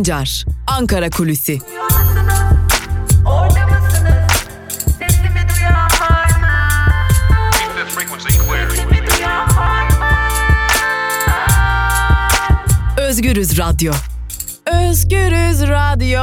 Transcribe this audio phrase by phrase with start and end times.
[0.00, 1.58] Sancar, Ankara Kulüsi.
[12.98, 13.92] Özgürüz Radyo.
[14.66, 16.20] Özgürüz Radyo.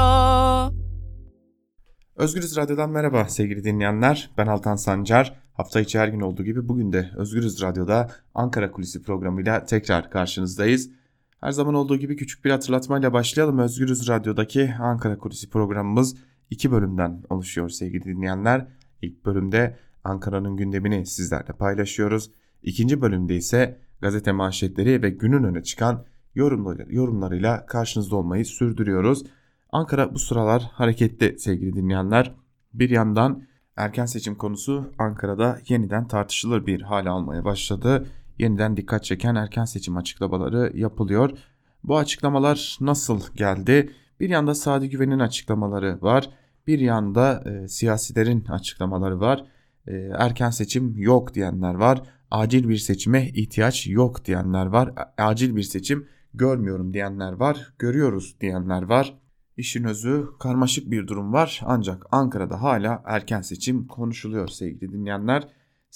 [2.16, 4.30] Özgürüz Radyo'dan merhaba sevgili dinleyenler.
[4.38, 5.40] Ben Altan Sancar.
[5.54, 10.97] Hafta içi her gün olduğu gibi bugün de Özgürüz Radyo'da Ankara Kulisi programıyla tekrar karşınızdayız.
[11.42, 13.60] Her zaman olduğu gibi küçük bir hatırlatmayla başlayalım.
[13.60, 16.16] Özgürüz Radyo'daki Ankara Kulisi programımız
[16.50, 18.68] iki bölümden oluşuyor sevgili dinleyenler.
[19.02, 22.32] İlk bölümde Ankara'nın gündemini sizlerle paylaşıyoruz.
[22.64, 26.06] İkinci bölümde ise gazete manşetleri ve günün öne çıkan
[26.36, 29.24] yorumlarıyla karşınızda olmayı sürdürüyoruz.
[29.72, 32.36] Ankara bu sıralar hareketli sevgili dinleyenler.
[32.74, 33.44] Bir yandan
[33.76, 38.08] erken seçim konusu Ankara'da yeniden tartışılır bir hale almaya başladı.
[38.40, 41.30] Yeniden dikkat çeken erken seçim açıklamaları yapılıyor.
[41.84, 43.92] Bu açıklamalar nasıl geldi?
[44.20, 46.30] Bir yanda Sadi Güven'in açıklamaları var.
[46.68, 49.46] Bir yanda e, siyasilerin açıklamaları var.
[49.88, 52.04] E, erken seçim yok diyenler var.
[52.32, 54.94] Acil bir seçime ihtiyaç yok diyenler var.
[55.18, 57.74] Acil bir seçim görmüyorum diyenler var.
[57.80, 59.18] Görüyoruz diyenler var.
[59.58, 65.48] İşin özü karmaşık bir durum var ancak Ankara'da hala erken seçim konuşuluyor sevgili dinleyenler.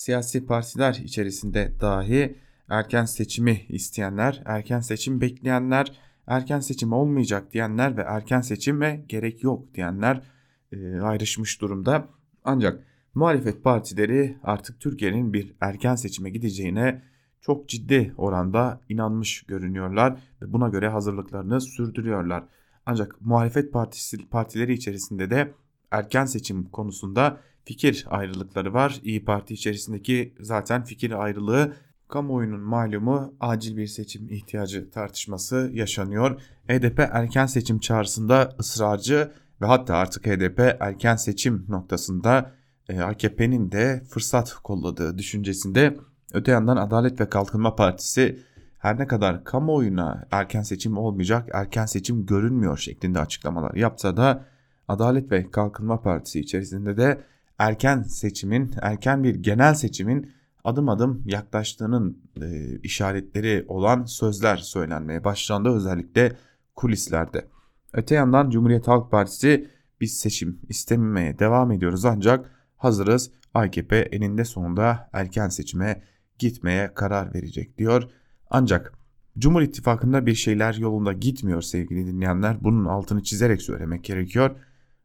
[0.01, 2.35] Siyasi partiler içerisinde dahi
[2.69, 5.91] erken seçimi isteyenler, erken seçim bekleyenler,
[6.27, 10.23] erken seçim olmayacak diyenler ve erken seçime gerek yok diyenler
[10.71, 12.07] e, ayrışmış durumda.
[12.43, 17.01] Ancak muhalefet partileri artık Türkiye'nin bir erken seçime gideceğine
[17.41, 22.43] çok ciddi oranda inanmış görünüyorlar ve buna göre hazırlıklarını sürdürüyorlar.
[22.85, 25.53] Ancak muhalefet partisi, partileri içerisinde de
[25.91, 28.99] erken seçim konusunda fikir ayrılıkları var.
[29.03, 31.73] İyi Parti içerisindeki zaten fikir ayrılığı
[32.07, 36.41] kamuoyunun malumu acil bir seçim ihtiyacı tartışması yaşanıyor.
[36.67, 42.51] HDP erken seçim çağrısında ısrarcı ve hatta artık HDP erken seçim noktasında
[42.89, 45.97] e, AKP'nin de fırsat kolladığı düşüncesinde.
[46.33, 48.39] Öte yandan Adalet ve Kalkınma Partisi
[48.77, 54.45] her ne kadar kamuoyuna erken seçim olmayacak, erken seçim görünmüyor şeklinde açıklamalar yapsa da
[54.87, 57.21] Adalet ve Kalkınma Partisi içerisinde de
[57.61, 60.31] erken seçimin, erken bir genel seçimin
[60.63, 66.37] adım adım yaklaştığının e, işaretleri olan sözler söylenmeye başlandı özellikle
[66.75, 67.47] kulislerde.
[67.93, 69.69] Öte yandan Cumhuriyet Halk Partisi
[70.01, 76.03] biz seçim istememeye devam ediyoruz ancak hazırız AKP eninde sonunda erken seçime
[76.39, 78.03] gitmeye karar verecek diyor.
[78.49, 78.93] Ancak
[79.37, 82.63] Cumhur İttifakı'nda bir şeyler yolunda gitmiyor sevgili dinleyenler.
[82.63, 84.55] Bunun altını çizerek söylemek gerekiyor.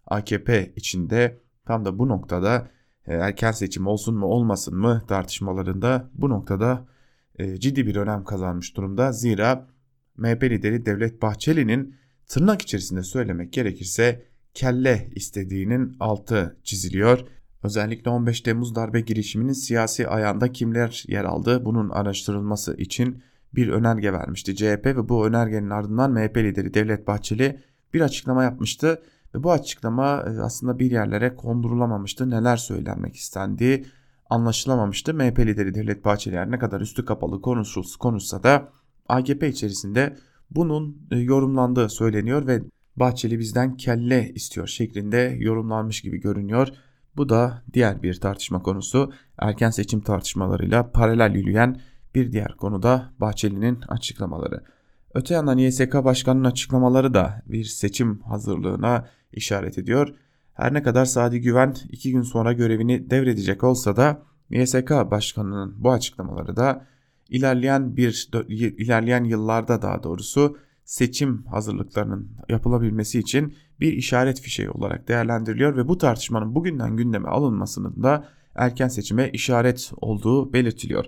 [0.06, 2.68] AKP içinde tam da bu noktada
[3.06, 6.86] e, erken seçim olsun mu olmasın mı tartışmalarında bu noktada
[7.38, 9.12] e, ciddi bir önem kazanmış durumda.
[9.12, 9.66] Zira
[10.16, 11.94] MHP lideri Devlet Bahçeli'nin
[12.26, 17.20] tırnak içerisinde söylemek gerekirse kelle istediğinin altı çiziliyor.
[17.62, 23.22] Özellikle 15 Temmuz darbe girişiminin siyasi ayağında kimler yer aldı bunun araştırılması için
[23.54, 27.60] bir önerge vermişti CHP ve bu önergenin ardından MHP lideri Devlet Bahçeli
[27.94, 29.02] bir açıklama yapmıştı
[29.36, 32.30] ve bu açıklama e, aslında bir yerlere kondurulamamıştı.
[32.30, 33.86] Neler söylenmek istendiği
[34.30, 35.14] anlaşılamamıştı.
[35.14, 38.68] MHP lideri Devlet Bahçeli her ne kadar üstü kapalı konuşulsa, konuşsa da
[39.08, 40.16] AKP içerisinde
[40.50, 42.62] bunun e, yorumlandığı söyleniyor ve
[42.96, 46.68] Bahçeli bizden kelle istiyor şeklinde yorumlanmış gibi görünüyor.
[47.16, 49.12] Bu da diğer bir tartışma konusu.
[49.38, 51.80] Erken seçim tartışmalarıyla paralel yürüyen
[52.14, 54.75] bir diğer konu da Bahçeli'nin açıklamaları.
[55.16, 60.08] Öte yandan YSK Başkanı'nın açıklamaları da bir seçim hazırlığına işaret ediyor.
[60.52, 65.92] Her ne kadar Sadi Güven iki gün sonra görevini devredecek olsa da YSK Başkanı'nın bu
[65.92, 66.86] açıklamaları da
[67.28, 68.28] ilerleyen bir
[68.78, 75.98] ilerleyen yıllarda daha doğrusu seçim hazırlıklarının yapılabilmesi için bir işaret fişeği olarak değerlendiriliyor ve bu
[75.98, 81.06] tartışmanın bugünden gündeme alınmasının da erken seçime işaret olduğu belirtiliyor.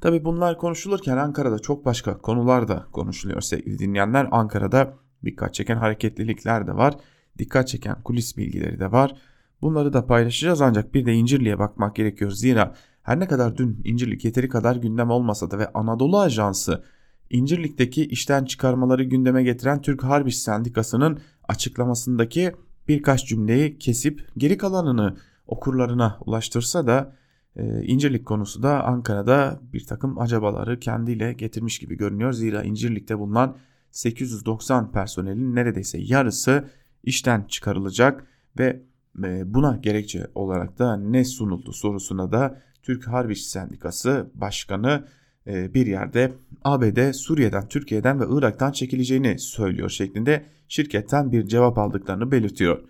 [0.00, 4.28] Tabi bunlar konuşulurken Ankara'da çok başka konular da konuşuluyor sevgili dinleyenler.
[4.30, 4.94] Ankara'da
[5.24, 6.94] dikkat çeken hareketlilikler de var.
[7.38, 9.14] Dikkat çeken kulis bilgileri de var.
[9.62, 12.30] Bunları da paylaşacağız ancak bir de İncirli'ye bakmak gerekiyor.
[12.30, 16.84] Zira her ne kadar dün İncirlik yeteri kadar gündem olmasa da ve Anadolu Ajansı
[17.30, 22.52] İncirlik'teki işten çıkarmaları gündeme getiren Türk Harp İş Sendikası'nın açıklamasındaki
[22.88, 25.16] birkaç cümleyi kesip geri kalanını
[25.46, 27.16] okurlarına ulaştırsa da
[27.56, 32.32] e, konusu da Ankara'da bir takım acabaları kendiyle getirmiş gibi görünüyor.
[32.32, 33.56] Zira İncirlik'te bulunan
[33.90, 36.68] 890 personelin neredeyse yarısı
[37.04, 38.26] işten çıkarılacak
[38.58, 38.82] ve
[39.24, 45.04] e, buna gerekçe olarak da ne sunuldu sorusuna da Türk Harp İş Sendikası Başkanı
[45.46, 46.32] e, bir yerde
[46.64, 52.80] ABD Suriye'den, Türkiye'den ve Irak'tan çekileceğini söylüyor şeklinde şirketten bir cevap aldıklarını belirtiyor.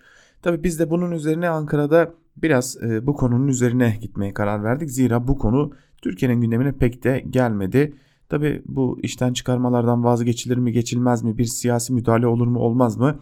[0.42, 4.90] Tabi biz de bunun üzerine Ankara'da biraz e, bu konunun üzerine gitmeye karar verdik.
[4.90, 5.72] Zira bu konu
[6.02, 7.94] Türkiye'nin gündemine pek de gelmedi.
[8.28, 13.18] Tabi bu işten çıkarmalardan vazgeçilir mi geçilmez mi bir siyasi müdahale olur mu olmaz mı?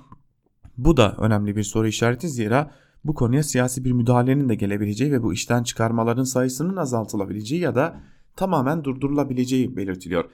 [0.79, 2.71] Bu da önemli bir soru işareti zira
[3.05, 8.01] bu konuya siyasi bir müdahalenin de gelebileceği ve bu işten çıkarmaların sayısının azaltılabileceği ya da
[8.37, 10.25] tamamen durdurulabileceği belirtiliyor.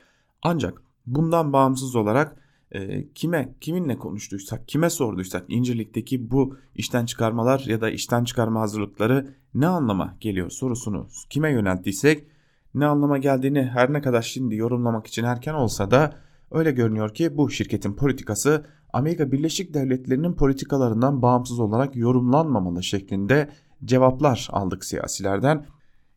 [0.42, 2.36] Ancak bundan bağımsız olarak
[2.72, 9.34] e, kime kiminle konuştuysak kime sorduysak İncirlik'teki bu işten çıkarmalar ya da işten çıkarma hazırlıkları
[9.54, 12.26] ne anlama geliyor sorusunu kime yönelttiysek
[12.74, 16.14] ne anlama geldiğini her ne kadar şimdi yorumlamak için erken olsa da
[16.50, 23.50] öyle görünüyor ki bu şirketin politikası Amerika Birleşik Devletleri'nin politikalarından bağımsız olarak yorumlanmamalı şeklinde
[23.84, 25.66] cevaplar aldık siyasilerden.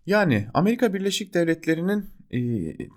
[0.05, 2.39] Yani Amerika Birleşik Devletleri'nin e,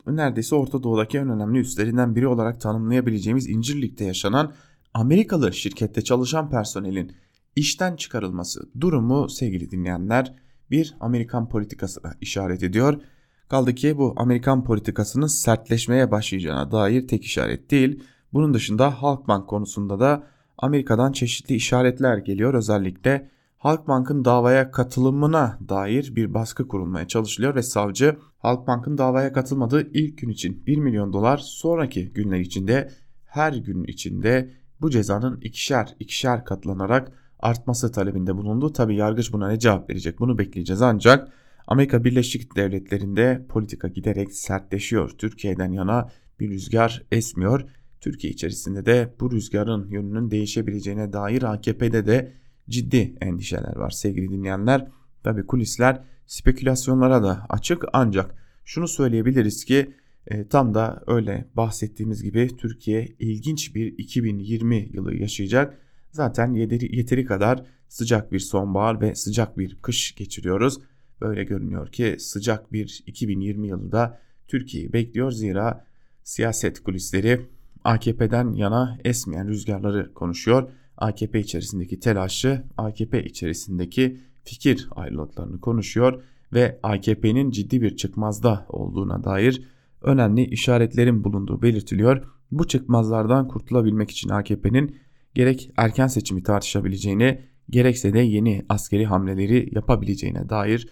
[0.06, 4.52] neredeyse Orta Doğu'daki en önemli üstlerinden biri olarak tanımlayabileceğimiz İncirlik'te yaşanan
[4.94, 7.12] Amerikalı şirkette çalışan personelin
[7.56, 10.34] işten çıkarılması durumu sevgili dinleyenler
[10.70, 13.00] bir Amerikan politikasına işaret ediyor.
[13.48, 18.02] Kaldı ki bu Amerikan politikasının sertleşmeye başlayacağına dair tek işaret değil.
[18.32, 20.26] Bunun dışında Halkbank konusunda da
[20.58, 22.54] Amerika'dan çeşitli işaretler geliyor.
[22.54, 30.18] Özellikle Halkbank'ın davaya katılımına dair bir baskı kurulmaya çalışılıyor ve savcı Halkbank'ın davaya katılmadığı ilk
[30.18, 32.90] gün için 1 milyon dolar sonraki günler içinde
[33.24, 34.50] her gün içinde
[34.80, 38.72] bu cezanın ikişer ikişer katlanarak artması talebinde bulundu.
[38.72, 41.28] Tabi yargıç buna ne cevap verecek bunu bekleyeceğiz ancak
[41.66, 45.10] Amerika Birleşik Devletleri'nde politika giderek sertleşiyor.
[45.10, 46.08] Türkiye'den yana
[46.40, 47.64] bir rüzgar esmiyor.
[48.00, 52.32] Türkiye içerisinde de bu rüzgarın yönünün değişebileceğine dair AKP'de de
[52.68, 54.88] ciddi endişeler var sevgili dinleyenler.
[55.22, 58.34] Tabi kulisler spekülasyonlara da açık ancak
[58.64, 59.94] şunu söyleyebiliriz ki
[60.26, 65.78] e, tam da öyle bahsettiğimiz gibi Türkiye ilginç bir 2020 yılı yaşayacak.
[66.10, 70.78] Zaten yeteri, yeteri kadar sıcak bir sonbahar ve sıcak bir kış geçiriyoruz.
[71.20, 75.86] Böyle görünüyor ki sıcak bir 2020 yılı da Türkiye'yi bekliyor zira
[76.24, 77.46] siyaset kulisleri
[77.84, 80.70] AKP'den yana esmeyen rüzgarları konuşuyor.
[80.96, 86.22] AKP içerisindeki telaşı, AKP içerisindeki fikir ayrılıklarını konuşuyor
[86.52, 89.62] ve AKP'nin ciddi bir çıkmazda olduğuna dair
[90.02, 92.22] önemli işaretlerin bulunduğu belirtiliyor.
[92.50, 94.96] Bu çıkmazlardan kurtulabilmek için AKP'nin
[95.34, 97.40] gerek erken seçimi tartışabileceğini
[97.70, 100.88] gerekse de yeni askeri hamleleri yapabileceğine dair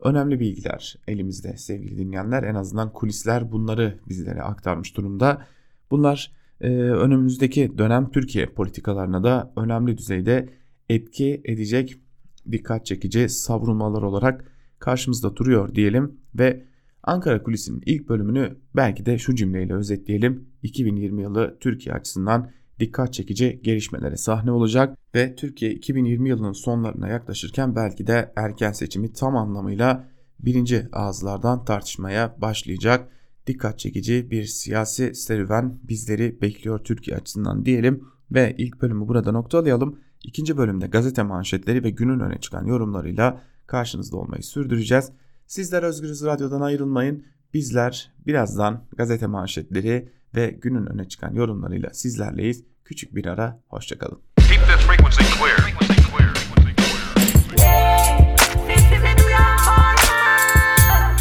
[0.00, 2.42] önemli bilgiler elimizde sevgili dinleyenler.
[2.42, 5.46] En azından kulisler bunları bizlere aktarmış durumda.
[5.90, 10.48] Bunlar e, önümüzdeki dönem Türkiye politikalarına da önemli düzeyde
[10.88, 11.96] etki edecek
[12.52, 16.64] dikkat çekici savrulmalar olarak karşımızda duruyor diyelim ve
[17.02, 20.48] Ankara Kulisi'nin ilk bölümünü belki de şu cümleyle özetleyelim.
[20.62, 22.50] 2020 yılı Türkiye açısından
[22.80, 29.12] dikkat çekici gelişmelere sahne olacak ve Türkiye 2020 yılının sonlarına yaklaşırken belki de erken seçimi
[29.12, 30.08] tam anlamıyla
[30.40, 33.08] birinci ağızlardan tartışmaya başlayacak.
[33.46, 39.98] Dikkat çekici bir siyasi serüven bizleri bekliyor Türkiye açısından diyelim ve ilk bölümü burada noktalayalım.
[40.26, 45.12] İkinci bölümde gazete manşetleri ve günün öne çıkan yorumlarıyla karşınızda olmayı sürdüreceğiz.
[45.46, 47.24] Sizler Özgürüz Radyo'dan ayrılmayın.
[47.54, 52.64] Bizler birazdan gazete manşetleri ve günün öne çıkan yorumlarıyla sizlerleyiz.
[52.84, 54.18] Küçük bir ara, hoşçakalın.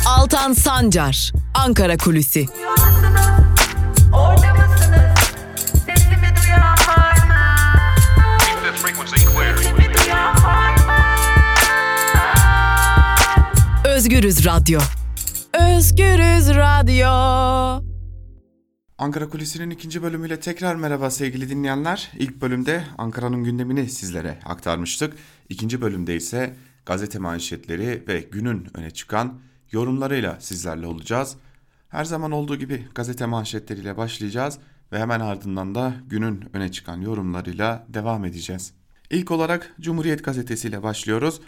[0.08, 2.46] Altan Sancar, Ankara Kulüsi.
[14.06, 14.80] Özgürüz Radyo.
[15.54, 17.08] Özgürüz Radyo.
[18.98, 22.12] Ankara Kulisi'nin ikinci bölümüyle tekrar merhaba sevgili dinleyenler.
[22.20, 25.14] İlk bölümde Ankara'nın gündemini sizlere aktarmıştık.
[25.50, 29.40] İkinci bölümde ise gazete manşetleri ve günün öne çıkan
[29.72, 31.36] yorumlarıyla sizlerle olacağız.
[31.90, 34.58] Her zaman olduğu gibi gazete manşetleriyle başlayacağız
[34.92, 38.74] ve hemen ardından da günün öne çıkan yorumlarıyla devam edeceğiz.
[39.10, 41.42] İlk olarak Cumhuriyet Gazetesi ile başlıyoruz.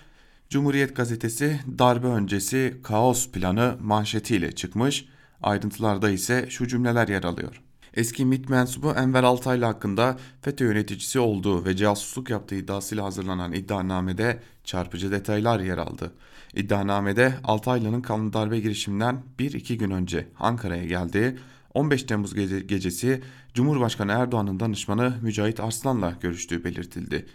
[0.49, 5.05] Cumhuriyet Gazetesi darbe öncesi kaos planı manşetiyle çıkmış.
[5.41, 7.61] Ayrıntılarda ise şu cümleler yer alıyor.
[7.93, 14.39] Eski MİT mensubu Enver Altaylı hakkında FETÖ yöneticisi olduğu ve casusluk yaptığı iddiasıyla hazırlanan iddianamede
[14.63, 16.13] çarpıcı detaylar yer aldı.
[16.53, 21.35] İddianamede Altaylı'nın kanlı darbe girişiminden 1-2 gün önce Ankara'ya geldiği
[21.73, 22.33] 15 Temmuz
[22.67, 23.21] gecesi
[23.53, 27.25] Cumhurbaşkanı Erdoğan'ın danışmanı Mücahit Arslan'la görüştüğü belirtildi.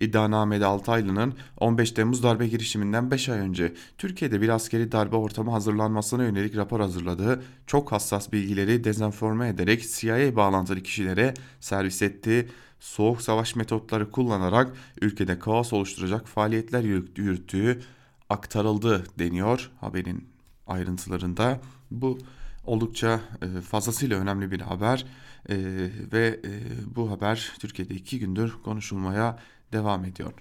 [0.00, 6.24] İddianamede Altaylı'nın 15 Temmuz darbe girişiminden 5 ay önce Türkiye'de bir askeri darbe ortamı hazırlanmasına
[6.24, 12.48] yönelik rapor hazırladığı çok hassas bilgileri dezenforme ederek CIA bağlantılı kişilere servis ettiği
[12.80, 16.82] soğuk savaş metotları kullanarak ülkede kaos oluşturacak faaliyetler
[17.16, 17.80] yürüttüğü
[18.30, 20.28] aktarıldı deniyor haberin
[20.66, 21.60] ayrıntılarında.
[21.90, 22.18] Bu
[22.64, 25.06] oldukça e, fazlasıyla önemli bir haber
[25.48, 25.56] e,
[26.12, 26.50] ve e,
[26.96, 29.38] bu haber Türkiye'de iki gündür konuşulmaya
[29.74, 30.32] devam ediyor.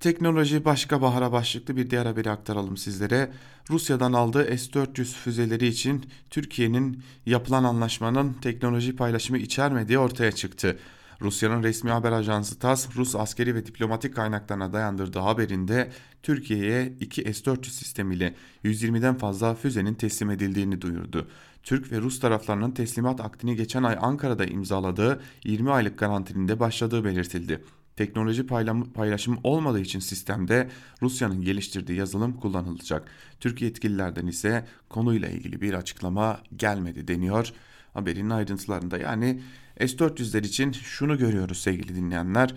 [0.00, 3.32] Teknoloji başka bahara başlıklı bir diğer haberi aktaralım sizlere.
[3.70, 10.78] Rusya'dan aldığı S-400 füzeleri için Türkiye'nin yapılan anlaşmanın teknoloji paylaşımı içermediği ortaya çıktı.
[11.20, 15.90] Rusya'nın resmi haber ajansı TASS, Rus askeri ve diplomatik kaynaklarına dayandırdığı haberinde
[16.22, 21.28] Türkiye'ye 2 S-400 sistemiyle 120'den fazla füzenin teslim edildiğini duyurdu.
[21.62, 27.04] Türk ve Rus taraflarının teslimat akdini geçen ay Ankara'da imzaladığı 20 aylık garantinin de başladığı
[27.04, 27.64] belirtildi.
[28.02, 28.46] Teknoloji
[28.94, 30.68] paylaşımı olmadığı için sistemde
[31.02, 33.08] Rusya'nın geliştirdiği yazılım kullanılacak.
[33.40, 37.52] Türkiye yetkililerden ise konuyla ilgili bir açıklama gelmedi deniyor
[37.94, 38.98] haberin ayrıntılarında.
[38.98, 39.40] Yani
[39.78, 42.54] S-400'ler için şunu görüyoruz sevgili dinleyenler.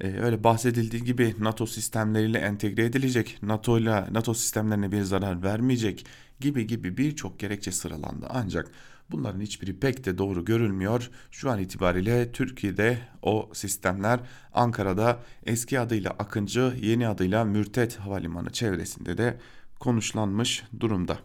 [0.00, 6.06] Ee, öyle bahsedildiği gibi NATO sistemleriyle entegre edilecek, NATO ile NATO sistemlerine bir zarar vermeyecek
[6.40, 8.26] gibi gibi birçok gerekçe sıralandı.
[8.30, 8.70] Ancak
[9.10, 11.10] bunların hiçbiri pek de doğru görülmüyor.
[11.30, 14.20] Şu an itibariyle Türkiye'de o sistemler
[14.52, 19.38] Ankara'da eski adıyla Akıncı, yeni adıyla Mürtet Havalimanı çevresinde de
[19.80, 21.18] konuşlanmış durumda.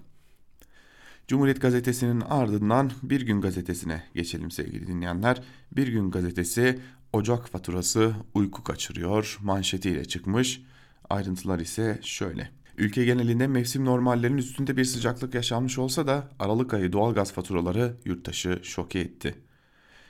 [1.28, 5.44] Cumhuriyet Gazetesi'nin ardından Bir Gün Gazetesi'ne geçelim sevgili dinleyenler.
[5.72, 6.80] Bir Gün Gazetesi
[7.14, 10.62] Ocak faturası uyku kaçırıyor manşetiyle çıkmış.
[11.10, 12.59] Ayrıntılar ise şöyle.
[12.80, 18.60] Ülke genelinde mevsim normallerinin üstünde bir sıcaklık yaşanmış olsa da Aralık ayı doğalgaz faturaları yurttaşı
[18.64, 19.36] şoke etti.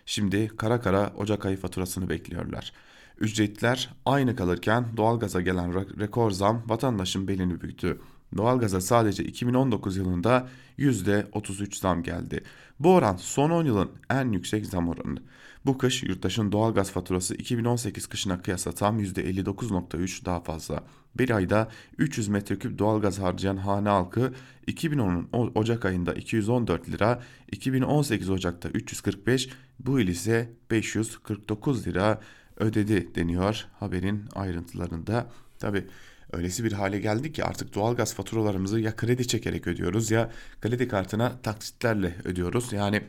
[0.05, 2.73] Şimdi kara kara Ocak ayı faturasını bekliyorlar.
[3.19, 8.01] Ücretler aynı kalırken doğalgaza gelen rekor zam vatandaşın belini büktü.
[8.37, 10.47] Doğalgaza sadece 2019 yılında
[10.77, 12.43] %33 zam geldi.
[12.79, 15.19] Bu oran son 10 yılın en yüksek zam oranı.
[15.65, 20.83] Bu kış yurttaşın doğalgaz faturası 2018 kışına kıyasla tam %59.3 daha fazla.
[21.17, 24.33] Bir ayda 300 metreküp doğalgaz harcayan hane halkı
[24.67, 29.49] 2010'un Ocak ayında 214 lira, 2018 Ocak'ta 345,
[29.79, 32.21] bu yıl ise 549 lira
[32.57, 35.29] ödedi deniyor haberin ayrıntılarında.
[35.59, 35.87] Tabi
[36.31, 41.41] öylesi bir hale geldi ki artık doğalgaz faturalarımızı ya kredi çekerek ödüyoruz ya kredi kartına
[41.41, 42.73] taksitlerle ödüyoruz.
[42.73, 43.01] Yani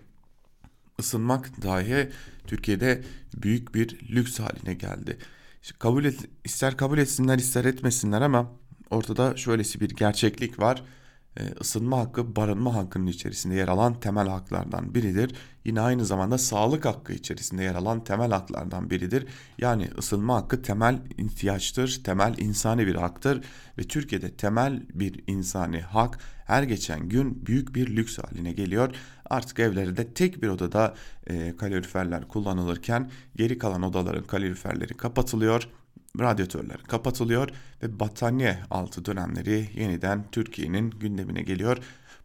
[1.00, 2.10] ısınmak dahi
[2.46, 3.02] Türkiye'de
[3.34, 5.18] büyük bir lüks haline geldi.
[5.78, 8.52] Kabul et, ister kabul etsinler ister etmesinler ama
[8.90, 10.84] ortada şöylesi bir gerçeklik var.
[11.36, 15.34] Ee, ısınma hakkı barınma hakkının içerisinde yer alan temel haklardan biridir.
[15.64, 19.26] Yine aynı zamanda sağlık hakkı içerisinde yer alan temel haklardan biridir.
[19.58, 23.44] Yani ısınma hakkı temel ihtiyaçtır, temel insani bir haktır
[23.78, 28.94] ve Türkiye'de temel bir insani hak her geçen gün büyük bir lüks haline geliyor.
[29.30, 30.94] Artık evlerde tek bir odada
[31.26, 35.68] e, kaloriferler kullanılırken geri kalan odaların kaloriferleri kapatılıyor
[36.20, 37.48] radyatörler kapatılıyor
[37.82, 41.78] ve battaniye altı dönemleri yeniden Türkiye'nin gündemine geliyor.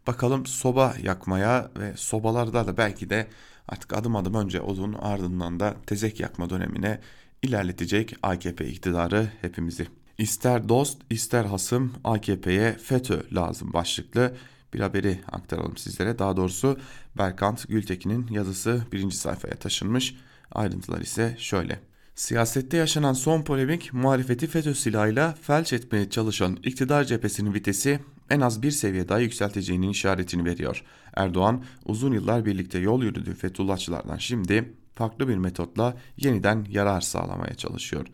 [0.06, 3.26] Bakalım soba yakmaya ve sobalarda da belki de
[3.68, 7.00] artık adım adım önce odun ardından da tezek yakma dönemine
[7.42, 9.86] ilerletecek AKP iktidarı hepimizi.
[10.18, 14.36] İster dost ister hasım AKP'ye FETÖ lazım başlıklı
[14.76, 16.18] bir haberi aktaralım sizlere.
[16.18, 16.78] Daha doğrusu
[17.18, 20.16] Berkant Gültekin'in yazısı birinci sayfaya taşınmış.
[20.52, 21.80] Ayrıntılar ise şöyle.
[22.14, 28.62] Siyasette yaşanan son polemik muhalefeti FETÖ silahıyla felç etmeye çalışan iktidar cephesinin vitesi en az
[28.62, 30.82] bir seviye daha yükselteceğinin işaretini veriyor.
[31.14, 38.06] Erdoğan uzun yıllar birlikte yol yürüdüğü Fethullahçılardan şimdi farklı bir metotla yeniden yarar sağlamaya çalışıyor.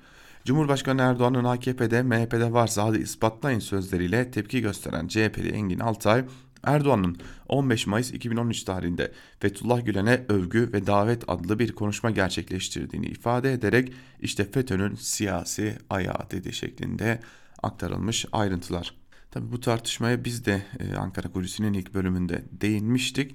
[0.44, 6.24] Cumhurbaşkanı Erdoğan'ın AKP'de MHP'de varsa hadi ispatlayın sözleriyle tepki gösteren CHP'li Engin Altay
[6.64, 7.16] Erdoğan'ın
[7.48, 13.92] 15 Mayıs 2013 tarihinde Fethullah Gülen'e övgü ve davet adlı bir konuşma gerçekleştirdiğini ifade ederek
[14.20, 17.20] işte FETÖ'nün siyasi ayağı dedi şeklinde
[17.62, 18.94] aktarılmış ayrıntılar.
[19.30, 23.34] Tabi bu tartışmaya biz de e, Ankara Kulisi'nin ilk bölümünde değinmiştik.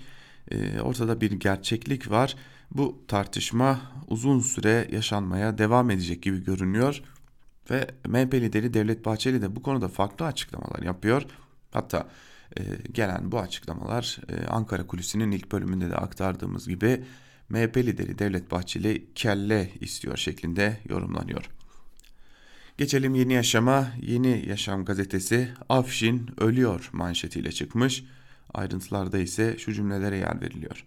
[0.52, 2.36] E, ortada bir gerçeklik var.
[2.72, 7.02] Bu tartışma uzun süre yaşanmaya devam edecek gibi görünüyor.
[7.72, 11.26] Ve MHP lideri Devlet Bahçeli de bu konuda farklı açıklamalar yapıyor.
[11.72, 12.08] Hatta
[12.58, 12.62] e,
[12.92, 17.04] gelen bu açıklamalar e, Ankara Kulisi'nin ilk bölümünde de aktardığımız gibi
[17.50, 21.50] MHP lideri Devlet Bahçeli kelle istiyor şeklinde yorumlanıyor.
[22.77, 23.88] Geçelim Yeni Yaşam'a.
[24.01, 28.04] Yeni Yaşam gazetesi Afşin ölüyor manşetiyle çıkmış.
[28.54, 30.86] Ayrıntılarda ise şu cümlelere yer veriliyor.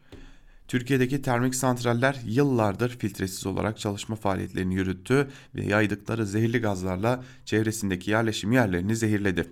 [0.68, 8.52] Türkiye'deki termik santraller yıllardır filtresiz olarak çalışma faaliyetlerini yürüttü ve yaydıkları zehirli gazlarla çevresindeki yerleşim
[8.52, 9.46] yerlerini zehirledi.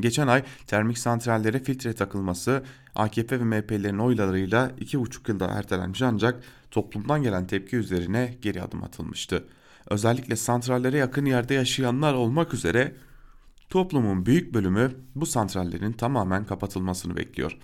[0.00, 7.22] Geçen ay termik santrallere filtre takılması AKP ve MHP'lerin oylarıyla 2,5 yılda ertelenmiş ancak toplumdan
[7.22, 9.44] gelen tepki üzerine geri adım atılmıştı.
[9.90, 12.94] Özellikle santrallere yakın yerde yaşayanlar olmak üzere
[13.70, 17.58] toplumun büyük bölümü bu santrallerin tamamen kapatılmasını bekliyor.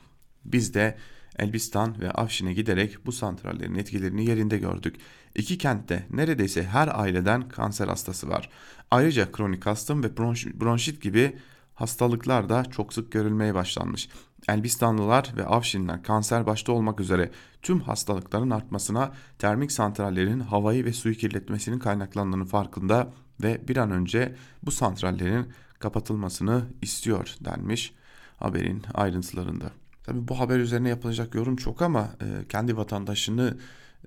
[0.45, 0.97] Biz de
[1.39, 4.97] Elbistan ve Afşin'e giderek bu santrallerin etkilerini yerinde gördük.
[5.35, 8.51] İki kentte neredeyse her aileden kanser hastası var.
[8.91, 10.17] Ayrıca kronik astım ve
[10.61, 11.37] bronşit gibi
[11.81, 14.09] hastalıklar da çok sık görülmeye başlanmış.
[14.49, 17.31] Elbistanlılar ve Afşinler kanser başta olmak üzere
[17.63, 24.37] tüm hastalıkların artmasına termik santrallerin havayı ve suyu kirletmesinin kaynaklandığını farkında ve bir an önce
[24.63, 27.95] bu santrallerin kapatılmasını istiyor denmiş
[28.37, 29.71] haberin ayrıntılarında.
[30.03, 33.59] Tabi bu haber üzerine yapılacak yorum çok ama e, kendi vatandaşını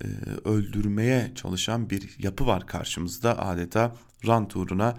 [0.01, 0.05] e,
[0.49, 3.95] öldürmeye çalışan bir yapı var karşımızda adeta
[4.27, 4.95] rant uğruna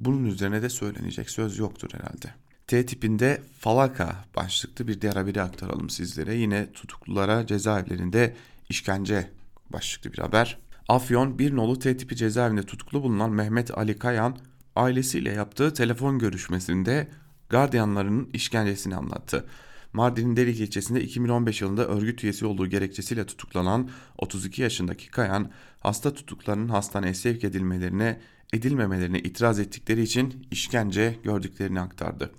[0.00, 2.34] bunun üzerine de söylenecek söz yoktur herhalde.
[2.66, 6.34] T tipinde falaka başlıklı bir diğer haberi aktaralım sizlere.
[6.34, 8.36] Yine tutuklulara cezaevlerinde
[8.68, 9.30] işkence
[9.70, 10.58] başlıklı bir haber.
[10.88, 14.36] Afyon bir nolu T tipi cezaevinde tutuklu bulunan Mehmet Ali Kayan
[14.76, 17.08] ailesiyle yaptığı telefon görüşmesinde
[17.48, 19.46] gardiyanlarının işkencesini anlattı.
[19.92, 26.68] Mardin'in Derik ilçesinde 2015 yılında örgüt üyesi olduğu gerekçesiyle tutuklanan 32 yaşındaki Kayan, hasta tutuklarının
[26.68, 28.20] hastaneye sevk edilmelerine
[28.52, 32.30] edilmemelerine itiraz ettikleri için işkence gördüklerini aktardı.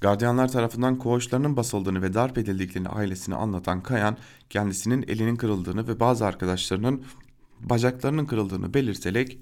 [0.00, 4.16] Gardiyanlar tarafından koğuşlarının basıldığını ve darp edildiklerini ailesine anlatan Kayan,
[4.50, 7.04] kendisinin elinin kırıldığını ve bazı arkadaşlarının
[7.60, 9.38] bacaklarının kırıldığını belirterek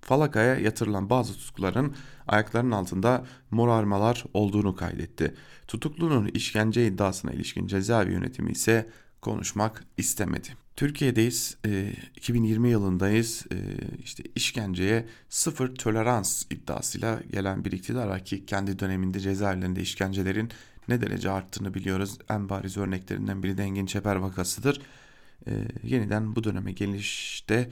[0.00, 1.94] falakaya yatırılan bazı tutukluların
[2.26, 5.34] ayaklarının altında morarmalar olduğunu kaydetti.
[5.68, 8.90] Tutuklunun işkence iddiasına ilişkin cezaevi yönetimi ise
[9.24, 10.48] konuşmak istemedi.
[10.76, 13.46] Türkiye'deyiz, e, 2020 yılındayız.
[13.52, 13.56] E,
[14.04, 20.50] işte işkenceye sıfır tolerans iddiasıyla gelen bir iktidar var ki kendi döneminde cezaevlerinde işkencelerin
[20.88, 22.18] ne derece arttığını biliyoruz.
[22.30, 24.82] En bariz örneklerinden biri de Engin Çeper vakasıdır.
[25.46, 25.52] E,
[25.82, 27.70] yeniden bu döneme gelişte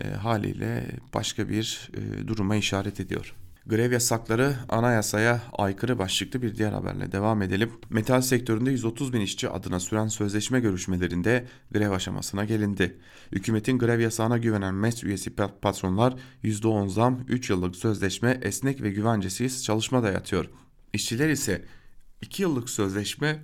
[0.00, 3.34] e, haliyle başka bir e, duruma işaret ediyor.
[3.68, 7.72] Grev yasakları anayasaya aykırı başlıklı bir diğer haberle devam edelim.
[7.90, 12.98] Metal sektöründe 130 bin işçi adına süren sözleşme görüşmelerinde grev aşamasına gelindi.
[13.32, 19.64] Hükümetin grev yasağına güvenen MES üyesi patronlar %10 zam, 3 yıllık sözleşme, esnek ve güvencesiz
[19.64, 20.50] çalışma dayatıyor.
[20.92, 21.64] İşçiler ise
[22.22, 23.42] 2 yıllık sözleşme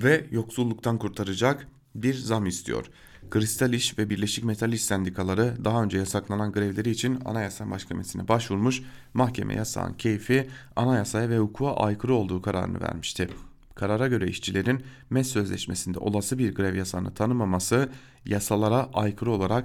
[0.00, 2.86] ve yoksulluktan kurtaracak bir zam istiyor.
[3.30, 8.82] Kristal İş ve Birleşik Metal İş Sendikaları daha önce yasaklanan grevleri için Anayasa Mahkemesi'ne başvurmuş,
[9.14, 13.28] mahkeme yasağın keyfi anayasaya ve hukuka aykırı olduğu kararını vermişti.
[13.74, 17.88] Karara göre işçilerin MES sözleşmesinde olası bir grev yasağını tanımaması
[18.24, 19.64] yasalara aykırı olarak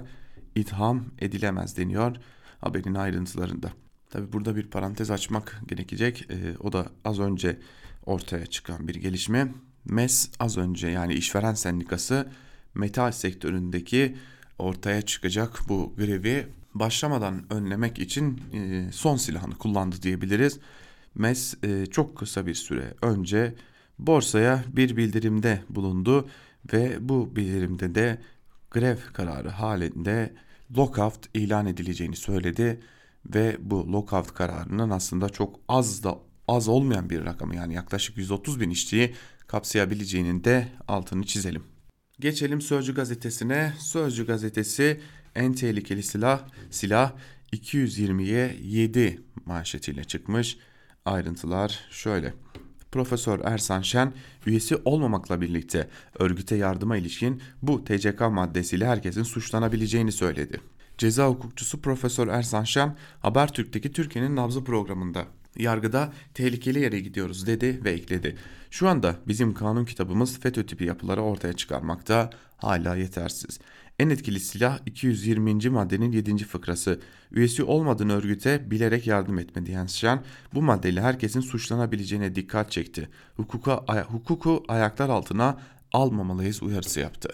[0.54, 2.16] itham edilemez deniyor
[2.60, 3.72] haberin ayrıntılarında.
[4.10, 6.30] Tabi burada bir parantez açmak gerekecek.
[6.30, 7.58] E, o da az önce
[8.06, 9.52] ortaya çıkan bir gelişme.
[9.84, 12.28] MES az önce yani işveren sendikası
[12.74, 14.16] metal sektöründeki
[14.58, 20.58] ortaya çıkacak bu grevi başlamadan önlemek için e, son silahını kullandı diyebiliriz.
[21.14, 23.54] MES e, çok kısa bir süre önce
[23.98, 26.28] borsaya bir bildirimde bulundu
[26.72, 28.18] ve bu bildirimde de
[28.70, 30.34] grev kararı halinde
[30.76, 32.80] lockout ilan edileceğini söyledi
[33.34, 38.60] ve bu lockout kararının aslında çok az da az olmayan bir rakamı yani yaklaşık 130
[38.60, 39.14] bin işçiyi
[39.46, 41.71] kapsayabileceğinin de altını çizelim.
[42.20, 43.72] Geçelim Sözcü gazetesine.
[43.78, 45.00] Sözcü gazetesi
[45.34, 47.12] en tehlikeli silah silah
[47.52, 50.58] 220'ye 7 manşetiyle çıkmış.
[51.04, 52.34] Ayrıntılar şöyle.
[52.92, 54.12] Profesör Ersan Şen
[54.46, 60.60] üyesi olmamakla birlikte örgüte yardıma ilişkin bu TCK maddesiyle herkesin suçlanabileceğini söyledi.
[60.98, 67.90] Ceza hukukçusu Profesör Ersan Şen Habertürk'teki Türkiye'nin nabzı programında yargıda tehlikeli yere gidiyoruz dedi ve
[67.90, 68.36] ekledi.
[68.70, 73.58] Şu anda bizim kanun kitabımız FETÖ tipi yapıları ortaya çıkarmakta hala yetersiz.
[73.98, 75.70] En etkili silah 220.
[75.70, 76.44] maddenin 7.
[76.44, 77.00] fıkrası.
[77.32, 80.22] Üyesi olmadığın örgüte bilerek yardım etme diyen Şen
[80.54, 83.08] bu maddeyle herkesin suçlanabileceğine dikkat çekti.
[83.34, 85.60] Hukuka, ay hukuku ayaklar altına
[85.92, 87.28] almamalıyız uyarısı yaptı.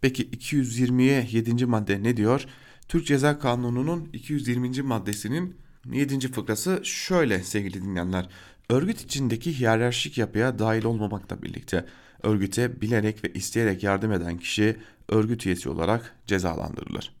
[0.00, 1.66] Peki 220'ye 7.
[1.66, 2.46] madde ne diyor?
[2.88, 4.82] Türk Ceza Kanunu'nun 220.
[4.82, 5.56] maddesinin
[5.92, 6.32] 7.
[6.32, 8.28] fıkrası şöyle sevgili dinleyenler.
[8.68, 11.84] Örgüt içindeki hiyerarşik yapıya dahil olmamakla birlikte
[12.22, 14.76] örgüte bilerek ve isteyerek yardım eden kişi
[15.08, 17.14] örgüt üyesi olarak cezalandırılır.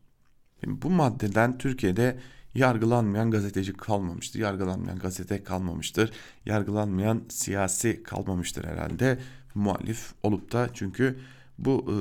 [0.60, 2.18] Şimdi bu maddeden Türkiye'de
[2.54, 4.40] yargılanmayan gazeteci kalmamıştır.
[4.40, 6.12] Yargılanmayan gazete kalmamıştır.
[6.46, 9.18] Yargılanmayan siyasi kalmamıştır herhalde.
[9.54, 11.18] Muhalif olup da çünkü
[11.58, 11.96] bu e,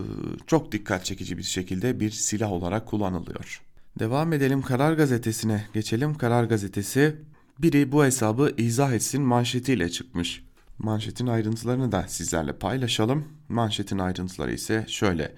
[0.47, 3.62] çok dikkat çekici bir şekilde bir silah olarak kullanılıyor.
[3.99, 6.15] Devam edelim Karar Gazetesi'ne geçelim.
[6.15, 7.15] Karar Gazetesi
[7.60, 10.43] biri bu hesabı izah etsin manşetiyle çıkmış.
[10.77, 13.27] Manşetin ayrıntılarını da sizlerle paylaşalım.
[13.49, 15.36] Manşetin ayrıntıları ise şöyle.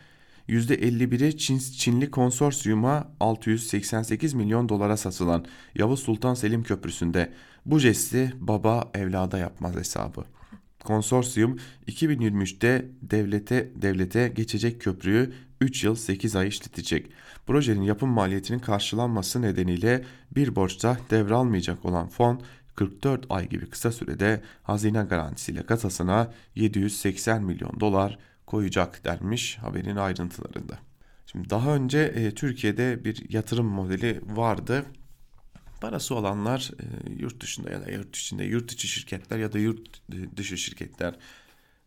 [0.50, 7.34] %51'i Çin, Çinli konsorsiyuma 688 milyon dolara satılan Yavuz Sultan Selim Köprüsü'nde
[7.66, 10.24] bu jesti baba evlada yapmaz hesabı.
[10.86, 17.12] Konsorsiyum 2023'te devlete devlete geçecek köprüyü 3 yıl 8 ay işletecek.
[17.48, 20.04] Projenin yapım maliyetinin karşılanması nedeniyle
[20.36, 22.42] bir borçta devralmayacak olan fon
[22.76, 30.80] 44 ay gibi kısa sürede hazine garantisiyle kasasına 780 milyon dolar koyacak dermiş haberin ayrıntılarında.
[31.26, 34.86] Şimdi daha önce e, Türkiye'de bir yatırım modeli vardı.
[35.86, 40.02] Parası olanlar e, yurt dışında ya da yurt içinde yurt içi şirketler ya da yurt
[40.38, 41.16] dışı şirketler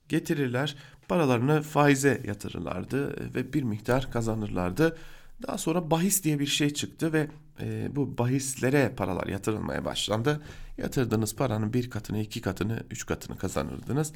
[0.09, 0.77] getirirler.
[1.09, 4.99] Paralarını faize yatırırlardı ve bir miktar kazanırlardı.
[5.47, 7.29] Daha sonra bahis diye bir şey çıktı ve
[7.61, 10.41] e, bu bahislere paralar yatırılmaya başlandı.
[10.77, 14.13] Yatırdığınız paranın bir katını, iki katını, üç katını kazanırdınız.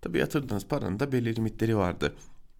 [0.00, 2.14] Tabii yatırdığınız paranın da belirli limitleri vardı.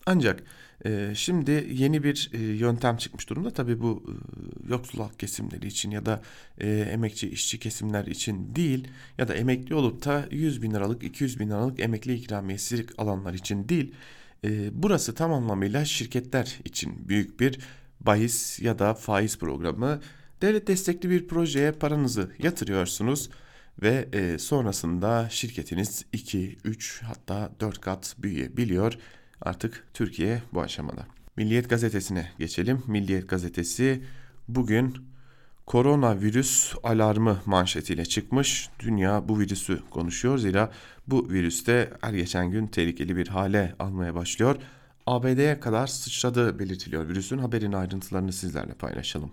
[0.07, 0.43] Ancak
[0.87, 3.51] e, şimdi yeni bir e, yöntem çıkmış durumda.
[3.51, 4.13] Tabii bu e,
[4.69, 6.23] yoksul halk kesimleri için ya da
[6.59, 8.89] e, emekçi işçi kesimler için değil
[9.19, 13.69] ya da emekli olup da 100 bin liralık 200 bin liralık emekli ikramiyesi alanlar için
[13.69, 13.95] değil.
[14.45, 17.59] E, burası tam anlamıyla şirketler için büyük bir
[18.01, 20.01] bahis ya da faiz programı.
[20.43, 23.31] Devlet destekli bir projeye paranızı yatırıyorsunuz
[23.83, 28.99] ve e, sonrasında şirketiniz 2, 3 hatta 4 kat büyüyebiliyor.
[29.45, 31.07] Artık Türkiye bu aşamada.
[31.37, 32.83] Milliyet gazetesine geçelim.
[32.87, 34.03] Milliyet gazetesi
[34.49, 34.97] bugün
[35.67, 38.69] koronavirüs alarmı manşetiyle çıkmış.
[38.81, 40.73] Dünya bu virüsü konuşuyor zira
[41.07, 44.57] bu virüste her geçen gün tehlikeli bir hale almaya başlıyor.
[45.07, 47.39] ABD'ye kadar sıçradığı belirtiliyor virüsün.
[47.39, 49.31] Haberin ayrıntılarını sizlerle paylaşalım.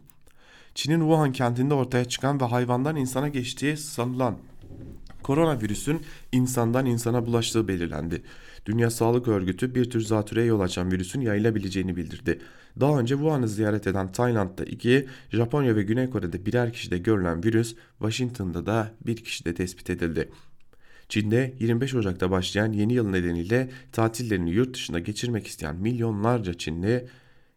[0.76, 4.38] Çin'in Wuhan kentinde ortaya çıkan ve hayvandan insana geçtiği sanılan
[5.24, 8.24] koronavirüsün insandan insana bulaştığı belirlendi.
[8.66, 12.40] Dünya Sağlık Örgütü bir tür zatürreye yol açan virüsün yayılabileceğini bildirdi.
[12.80, 17.76] Daha önce Wuhan'ı ziyaret eden Tayland'da iki, Japonya ve Güney Kore'de birer kişide görülen virüs
[18.00, 20.30] Washington'da da bir kişide tespit edildi.
[21.10, 27.08] Çin'de 25 Ocak'ta başlayan yeni yıl nedeniyle tatillerini yurt dışında geçirmek isteyen milyonlarca Çinli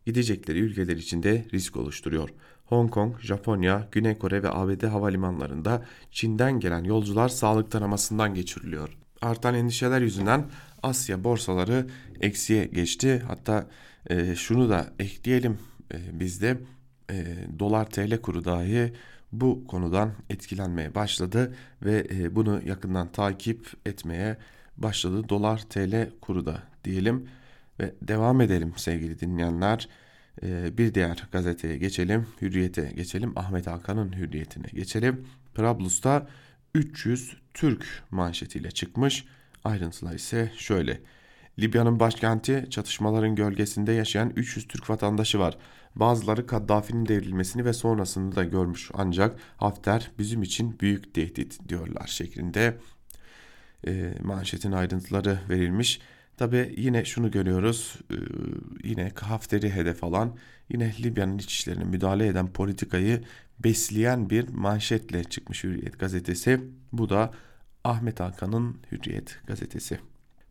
[0.06, 2.28] gidecekleri ülkeler içinde risk oluşturuyor.
[2.64, 8.88] Hong Kong, Japonya, Güney Kore ve ABD havalimanlarında Çin'den gelen yolcular sağlık taramasından geçiriliyor.
[9.22, 10.46] Artan endişeler yüzünden
[10.84, 11.86] Asya borsaları
[12.20, 13.22] eksiye geçti.
[13.26, 13.66] Hatta
[14.10, 15.58] e, şunu da ekleyelim
[15.94, 16.58] e, bizde
[17.10, 17.24] e,
[17.58, 18.92] dolar TL kuru dahi
[19.32, 24.36] bu konudan etkilenmeye başladı ve e, bunu yakından takip etmeye
[24.76, 25.28] başladı.
[25.28, 27.28] Dolar TL kuru da diyelim
[27.80, 29.88] ve devam edelim sevgili dinleyenler.
[30.42, 32.26] E, bir diğer gazeteye geçelim.
[32.42, 33.32] Hürriyete geçelim.
[33.38, 35.26] Ahmet Hakan'ın hürriyetine geçelim.
[35.54, 36.28] Trablus'ta
[36.74, 39.24] 300 Türk manşetiyle çıkmış.
[39.64, 41.00] Ayrıntılar ise şöyle.
[41.58, 45.58] Libya'nın başkenti çatışmaların gölgesinde yaşayan 300 Türk vatandaşı var.
[45.96, 52.78] Bazıları Kaddafi'nin devrilmesini ve sonrasını da görmüş ancak Hafter bizim için büyük tehdit diyorlar şeklinde
[53.86, 56.00] e, manşetin ayrıntıları verilmiş.
[56.36, 58.16] Tabi yine şunu görüyoruz e,
[58.88, 60.36] yine Hafter'i hedef alan
[60.68, 63.22] yine Libya'nın iç işlerine müdahale eden politikayı
[63.58, 66.60] besleyen bir manşetle çıkmış Hürriyet gazetesi.
[66.92, 67.32] Bu da
[67.84, 69.98] Ahmet Hakan'ın Hürriyet gazetesi.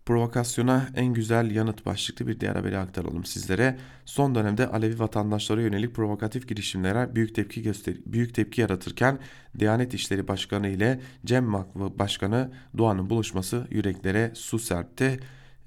[0.05, 3.77] Provokasyona en güzel yanıt başlıklı bir diğer haberi aktaralım sizlere.
[4.05, 9.19] Son dönemde Alevi vatandaşlara yönelik provokatif girişimlere büyük tepki göster büyük tepki yaratırken
[9.59, 15.19] Diyanet İşleri Başkanı ile Cem Vakfı Başkanı Doğan'ın buluşması yüreklere su serpti.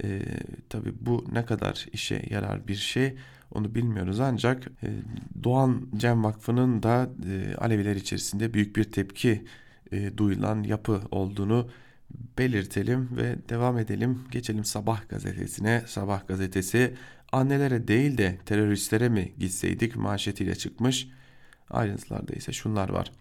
[0.04, 0.22] Ee,
[0.68, 3.14] Tabi bu ne kadar işe yarar bir şey
[3.50, 4.88] onu bilmiyoruz ancak e,
[5.44, 9.44] Doğan Cem Vakfı'nın da e, Aleviler içerisinde büyük bir tepki
[9.92, 11.68] e, duyulan yapı olduğunu
[12.38, 14.24] belirtelim ve devam edelim.
[14.30, 15.82] Geçelim Sabah gazetesine.
[15.86, 16.94] Sabah gazetesi
[17.32, 21.08] annelere değil de teröristlere mi gitseydik manşetiyle çıkmış.
[21.70, 23.12] Ayrıntılarda ise şunlar var.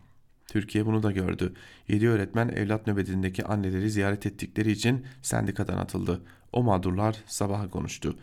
[0.48, 1.54] Türkiye bunu da gördü.
[1.88, 6.22] 7 öğretmen evlat nöbetindeki anneleri ziyaret ettikleri için sendikadan atıldı.
[6.52, 8.18] O mağdurlar sabaha konuştu.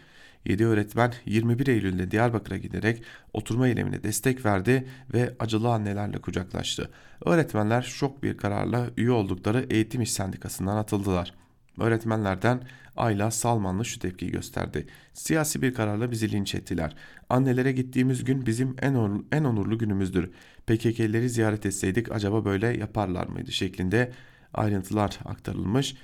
[0.44, 3.02] 7 öğretmen 21 Eylül'de Diyarbakır'a giderek
[3.32, 6.90] oturma eylemine destek verdi ve acılı annelerle kucaklaştı.
[7.24, 11.34] Öğretmenler şok bir kararla üye oldukları Eğitim İş Sendikası'ndan atıldılar.
[11.78, 12.60] Öğretmenlerden
[12.96, 14.86] Ayla Salmanlı şu tepkiyi gösterdi.
[15.12, 16.96] Siyasi bir kararla bizi linç ettiler.
[17.28, 20.30] Annelere gittiğimiz gün bizim en, onurlu, en onurlu günümüzdür.
[20.66, 24.12] PKK'leri ziyaret etseydik acaba böyle yaparlar mıydı şeklinde
[24.54, 25.96] ayrıntılar aktarılmış.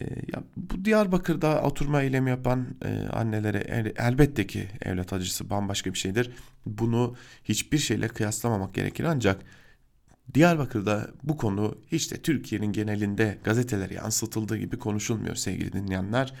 [0.00, 5.92] E, ya bu Diyarbakır'da oturma eylemi yapan e, annelere el, elbette ki evlat acısı bambaşka
[5.92, 6.30] bir şeydir.
[6.66, 9.42] Bunu hiçbir şeyle kıyaslamamak gerekir ancak
[10.34, 16.34] Diyarbakır'da bu konu hiç de Türkiye'nin genelinde gazetelere yansıtıldığı gibi konuşulmuyor sevgili dinleyenler.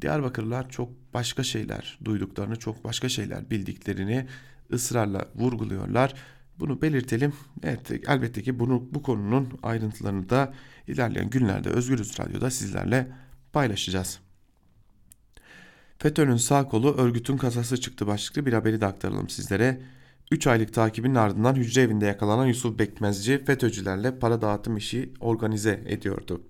[0.00, 4.26] Diyarbakırlılar çok başka şeyler duyduklarını, çok başka şeyler bildiklerini
[4.72, 6.14] ısrarla vurguluyorlar.
[6.60, 7.32] Bunu belirtelim.
[7.62, 10.54] Evet, elbette ki bunu bu konunun ayrıntılarını da
[10.86, 13.06] ilerleyen günlerde Özgürüz Radyo'da sizlerle
[13.52, 14.20] paylaşacağız.
[15.98, 19.80] FETÖ'nün sağ kolu örgütün kasası çıktı başlıklı bir haberi de aktaralım sizlere.
[20.30, 26.42] 3 aylık takibin ardından hücre evinde yakalanan Yusuf Bekmezci FETÖ'cülerle para dağıtım işi organize ediyordu.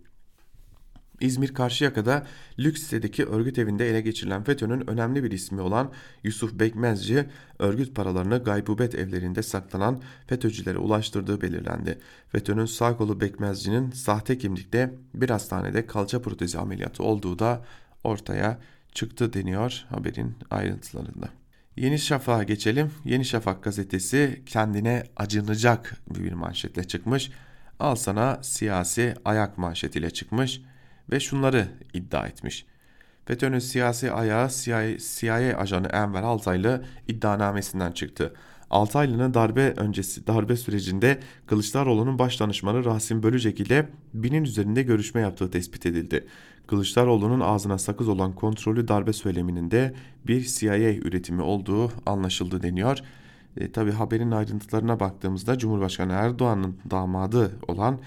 [1.20, 2.26] İzmir Karşıyaka'da
[2.58, 5.92] lüks sitedeki örgüt evinde ele geçirilen FETÖ'nün önemli bir ismi olan
[6.24, 7.26] Yusuf Bekmezci,
[7.58, 11.98] örgüt paralarını gaybubet evlerinde saklanan FETÖ'cülere ulaştırdığı belirlendi.
[12.28, 17.64] FETÖ'nün sağ kolu Bekmezci'nin sahte kimlikte bir hastanede kalça protezi ameliyatı olduğu da
[18.04, 18.58] ortaya
[18.92, 21.28] çıktı deniyor haberin ayrıntılarında.
[21.76, 22.90] Yeni Şafak'a geçelim.
[23.04, 27.30] Yeni Şafak gazetesi kendine acınacak bir manşetle çıkmış.
[27.80, 30.60] Al sana siyasi ayak manşetiyle çıkmış
[31.10, 32.66] ve şunları iddia etmiş.
[33.26, 38.34] FETÖ'nün siyasi ayağı CIA, CIA ajanı Enver Altaylı iddianamesinden çıktı.
[38.70, 45.50] Altaylı'nın darbe öncesi darbe sürecinde Kılıçdaroğlu'nun baş danışmanı Rasim Bölücek ile binin üzerinde görüşme yaptığı
[45.50, 46.26] tespit edildi.
[46.66, 49.94] Kılıçdaroğlu'nun ağzına sakız olan kontrollü darbe söyleminin de
[50.26, 52.98] bir CIA üretimi olduğu anlaşıldı deniyor.
[53.56, 57.98] E, Tabi haberin ayrıntılarına baktığımızda Cumhurbaşkanı Erdoğan'ın damadı olan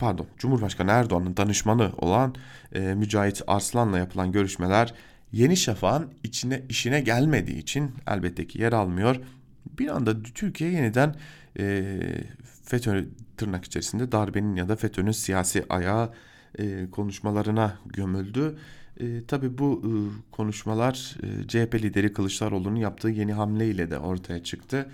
[0.00, 2.34] pardon Cumhurbaşkanı Erdoğan'ın danışmanı olan
[2.74, 4.94] e, Mücahit Arslan'la yapılan görüşmeler
[5.32, 9.16] Yeni Şafak'ın içine işine gelmediği için elbette ki yer almıyor.
[9.78, 11.14] Bir anda Türkiye yeniden
[11.58, 11.96] e,
[12.64, 13.04] FETÖ
[13.36, 16.12] tırnak içerisinde darbenin ya da FETÖ'nün siyasi ayağı
[16.58, 18.58] e, konuşmalarına gömüldü.
[19.00, 19.90] E, tabii bu e,
[20.32, 24.90] konuşmalar e, CHP lideri Kılıçdaroğlu'nun yaptığı yeni hamleyle de ortaya çıktı.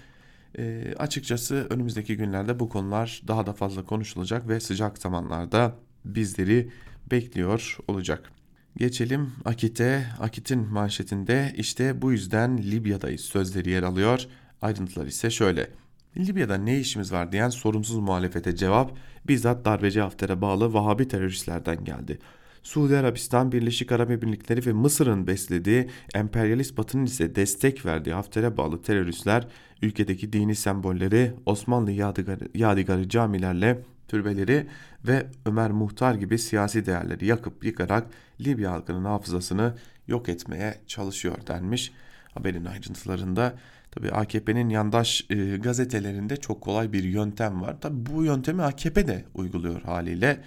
[0.59, 6.71] E, açıkçası önümüzdeki günlerde bu konular daha da fazla konuşulacak ve sıcak zamanlarda bizleri
[7.11, 8.31] bekliyor olacak.
[8.77, 10.07] Geçelim Akit'e.
[10.21, 14.27] Akit'in manşetinde işte bu yüzden Libya'dayız sözleri yer alıyor.
[14.63, 15.71] Ayrıntılar ise şöyle.
[16.17, 18.97] Libya'da ne işimiz var diyen sorumsuz muhalefete cevap
[19.29, 22.19] bizzat darbeci Hafter'e bağlı Vahabi teröristlerden geldi.
[22.67, 28.83] Suudi Arabistan, Birleşik Arap Emirlikleri ve Mısır'ın beslediği emperyalist batının ise destek verdiği Hafter'e bağlı
[28.83, 29.47] teröristler
[29.83, 34.67] ülkedeki dini sembolleri, Osmanlı yadigarı, yadigarı camilerle türbeleri
[35.07, 38.07] ve Ömer Muhtar gibi siyasi değerleri yakıp yıkarak
[38.41, 39.75] Libya halkının hafızasını
[40.09, 41.93] yok etmeye çalışıyor denmiş.
[42.35, 43.55] Haberin ayrıntılarında
[43.91, 47.81] tabi AKP'nin yandaş e, gazetelerinde çok kolay bir yöntem var.
[47.81, 50.41] Tabi bu yöntemi AKP de uyguluyor haliyle.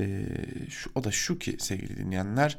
[0.00, 0.26] E,
[0.68, 2.58] şu, o da şu ki sevgili dinleyenler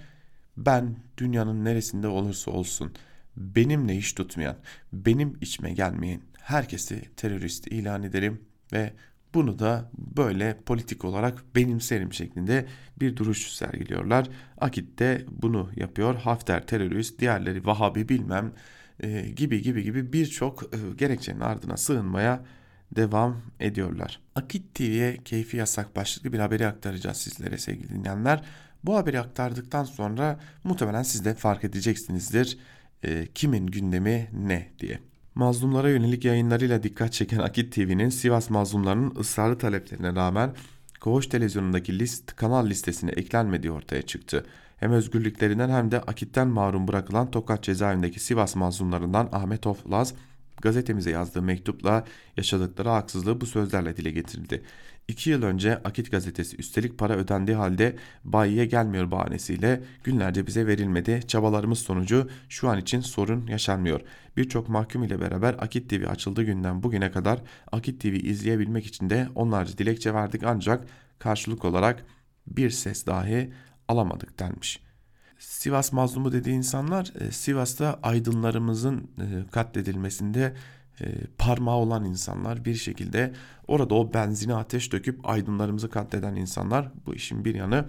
[0.58, 2.94] ben dünyanın neresinde olursa olsun
[3.38, 4.58] benimle iş tutmayan,
[4.94, 8.42] benim içime gelmeyen herkesi terörist ilan ederim
[8.74, 8.94] ve
[9.34, 12.66] bunu da böyle politik olarak benimserim şeklinde
[13.00, 14.30] bir duruş sergiliyorlar.
[14.58, 16.16] Akit de bunu yapıyor.
[16.16, 18.54] Hafter terörist, diğerleri Vahabi bilmem
[19.00, 22.46] e, gibi gibi gibi birçok e, gerekçenin ardına sığınmaya
[22.92, 24.20] devam ediyorlar.
[24.36, 28.44] Akit TV'ye keyfi yasak başlıklı bir haberi aktaracağız sizlere sevgili dinleyenler.
[28.84, 32.58] Bu haberi aktardıktan sonra muhtemelen siz de fark edeceksinizdir
[33.04, 35.00] e, kimin gündemi ne diye.
[35.36, 40.56] Mazlumlara yönelik yayınlarıyla dikkat çeken Akit TV'nin Sivas mazlumlarının ısrarlı taleplerine rağmen
[41.00, 44.46] Koğuş televizyonundaki list kanal listesine eklenmediği ortaya çıktı.
[44.78, 50.14] Hem özgürlüklerinden hem de akitten mahrum bırakılan Tokat cezaevindeki Sivas mazlumlarından Ahmet Oflaz
[50.62, 52.06] gazetemize yazdığı mektupla
[52.38, 54.64] yaşadıkları haksızlığı bu sözlerle dile getirildi.
[55.08, 61.22] İki yıl önce Akit gazetesi üstelik para ödendiği halde bayiye gelmiyor bahanesiyle günlerce bize verilmedi.
[61.28, 64.02] Çabalarımız sonucu şu an için sorun yaşanmıyor.
[64.38, 67.42] Birçok mahkum ile beraber Akit TV açıldığı günden bugüne kadar
[67.72, 70.88] Akit TV izleyebilmek için de onlarca dilekçe verdik ancak
[71.20, 72.06] karşılık olarak
[72.48, 73.54] bir ses dahi
[73.88, 74.85] alamadık denmiş.
[75.40, 80.54] Sivas mazlumu dediği insanlar e, Sivas'ta aydınlarımızın e, katledilmesinde
[81.02, 81.06] e,
[81.38, 83.34] parmağı olan insanlar bir şekilde
[83.68, 87.86] orada o benzini ateş döküp aydınlarımızı katleden insanlar bu işin bir yanı.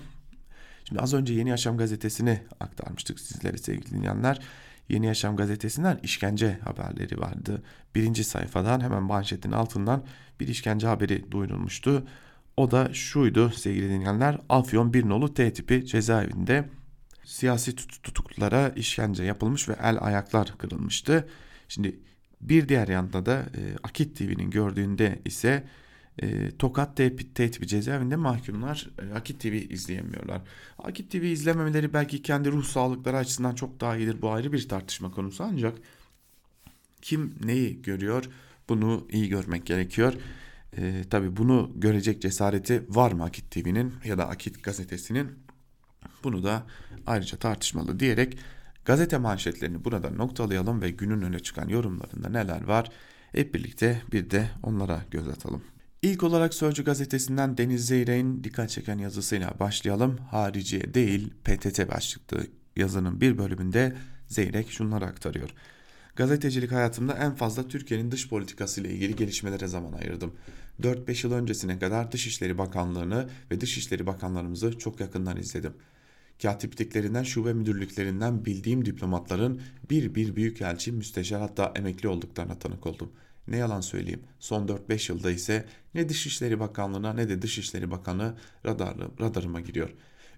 [0.85, 4.41] Şimdi az önce Yeni Yaşam gazetesini aktarmıştık sizlere sevgili dinleyenler.
[4.89, 7.63] Yeni Yaşam gazetesinden işkence haberleri vardı.
[7.95, 10.05] Birinci sayfadan hemen manşetin altından
[10.41, 12.07] bir işkence haberi duyurulmuştu.
[12.57, 14.39] O da şuydu sevgili dinleyenler.
[14.49, 16.69] Afyon Birnolu T tipi cezaevinde
[17.27, 21.29] siyasi tutuklulara işkence yapılmış ve el ayaklar kırılmıştı.
[21.69, 22.01] Şimdi
[22.41, 25.65] bir diğer yanda da e, Akit TV'nin gördüğünde ise
[26.23, 30.43] e, Tokat Teytibi cezaevinde mahkumlar e, Akit TV izleyemiyorlar.
[30.79, 34.23] Akit TV izlememeleri belki kendi ruh sağlıkları açısından çok daha iyidir.
[34.23, 35.79] Bu ayrı bir tartışma konusu ancak
[37.03, 38.25] kim neyi görüyor
[38.69, 40.15] bunu iyi görmek gerekiyor.
[40.77, 45.46] E, tabii bunu görecek cesareti var mı Akit TV'nin ya da Akit gazetesinin
[46.27, 46.63] bunu da
[47.07, 48.39] ayrıca tartışmalı diyerek
[48.85, 52.91] gazete manşetlerini burada noktalayalım ve günün öne çıkan yorumlarında neler var
[53.33, 55.63] hep birlikte bir de onlara göz atalım.
[56.03, 60.19] İlk olarak Sözcü gazetesinden Deniz Zeyrek'in dikkat çeken yazısıyla başlayalım.
[60.31, 65.51] Hariciye değil PTT başlıklı yazının bir bölümünde Zeyrek şunları aktarıyor.
[66.17, 70.35] Gazetecilik hayatımda en fazla Türkiye'nin dış politikası ile ilgili gelişmelere zaman ayırdım.
[70.83, 75.73] 4-5 yıl öncesine kadar Dışişleri Bakanlığı'nı ve Dışişleri Bakanlarımızı çok yakından izledim.
[76.43, 83.13] Katipliklerinden, şube müdürlüklerinden bildiğim diplomatların bir bir büyükelçi, müsteşar hatta emekli olduklarına tanık oldum.''
[83.49, 88.35] Ne yalan söyleyeyim son 4-5 yılda ise ne Dışişleri Bakanlığı'na ne de Dışişleri Bakanı
[88.67, 89.91] radarlı, radarıma giriyor.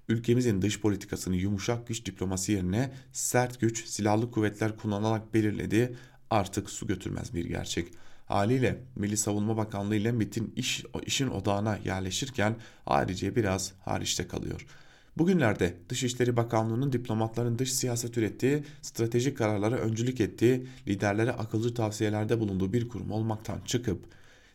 [0.08, 5.90] Ülkemizin dış politikasını yumuşak güç diplomasi yerine sert güç silahlı kuvvetler kullanarak belirlediği
[6.30, 7.88] artık su götürmez bir gerçek.
[8.26, 14.87] Haliyle Milli Savunma Bakanlığı ile MIT'in iş, işin odağına yerleşirken harici biraz hariçte kalıyor.''
[15.18, 22.72] Bugünlerde Dışişleri Bakanlığı'nın diplomatların dış siyaset ürettiği, stratejik kararlara öncülük ettiği, liderlere akılcı tavsiyelerde bulunduğu
[22.72, 24.04] bir kurum olmaktan çıkıp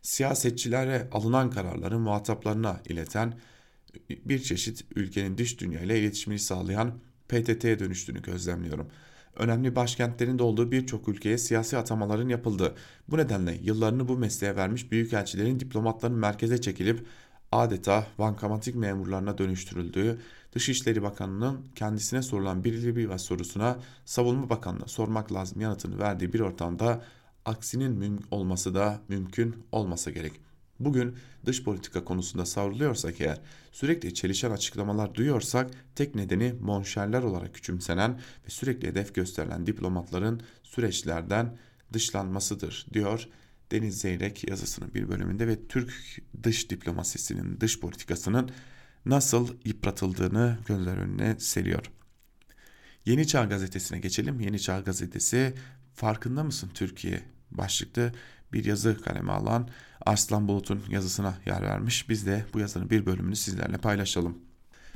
[0.02, 3.34] siyasetçilere alınan kararları muhataplarına ileten
[4.10, 6.94] bir çeşit ülkenin dış dünya ile iletişimini sağlayan
[7.28, 8.88] PTT'ye dönüştüğünü gözlemliyorum.
[9.36, 12.76] Önemli başkentlerin de olduğu birçok ülkeye siyasi atamaların yapıldı.
[13.08, 17.06] Bu nedenle yıllarını bu mesleğe vermiş büyükelçilerin diplomatların merkeze çekilip
[17.54, 20.20] adeta bankamatik memurlarına dönüştürüldüğü,
[20.54, 27.04] Dışişleri Bakanı'nın kendisine sorulan bir bir sorusuna Savunma Bakanı'na sormak lazım yanıtını verdiği bir ortamda
[27.46, 30.34] aksinin olması da mümkün olmasa gerek.
[30.80, 38.12] Bugün dış politika konusunda savruluyorsak eğer sürekli çelişen açıklamalar duyuyorsak tek nedeni monşerler olarak küçümsenen
[38.46, 41.58] ve sürekli hedef gösterilen diplomatların süreçlerden
[41.94, 43.28] dışlanmasıdır diyor
[43.72, 45.94] Deniz Zeyrek yazısının bir bölümünde ve Türk
[46.44, 48.52] dış diplomasisinin, dış politikasının
[49.06, 51.92] nasıl yıpratıldığını gözler önüne seriyor.
[53.06, 54.40] Yeni Çağ Gazetesi'ne geçelim.
[54.40, 55.54] Yeni Çağ Gazetesi
[55.94, 57.22] farkında mısın Türkiye
[57.52, 58.12] başlıklı
[58.54, 59.70] bir yazı kaleme alan
[60.06, 62.10] Arslan Bulut'un yazısına yer vermiş.
[62.10, 64.38] Biz de bu yazının bir bölümünü sizlerle paylaşalım.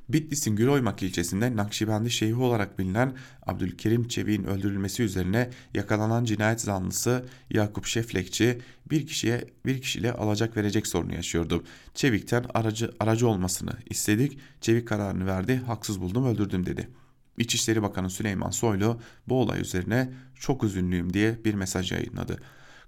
[0.10, 3.14] Bitlis'in Güloymak ilçesinde Nakşibendi Şeyhi olarak bilinen
[3.46, 10.88] Abdülkerim Çevik'in öldürülmesi üzerine yakalanan cinayet zanlısı Yakup Şeflekçi bir kişiye bir kişiyle alacak verecek
[10.88, 11.64] sorunu yaşıyordu.
[11.94, 14.40] Çevik'ten aracı aracı olmasını istedik.
[14.62, 15.62] Çevik kararını verdi.
[15.68, 16.90] Haksız buldum öldürdüm dedi.
[17.38, 22.40] İçişleri Bakanı Süleyman Soylu bu olay üzerine çok üzünlüyüm diye bir mesaj yayınladı.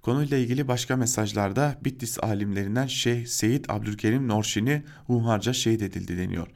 [0.01, 6.47] Konuyla ilgili başka mesajlarda Bitlis alimlerinden Şeyh Seyit Abdülkerim Norşin'i hunharca şehit edildi deniyor.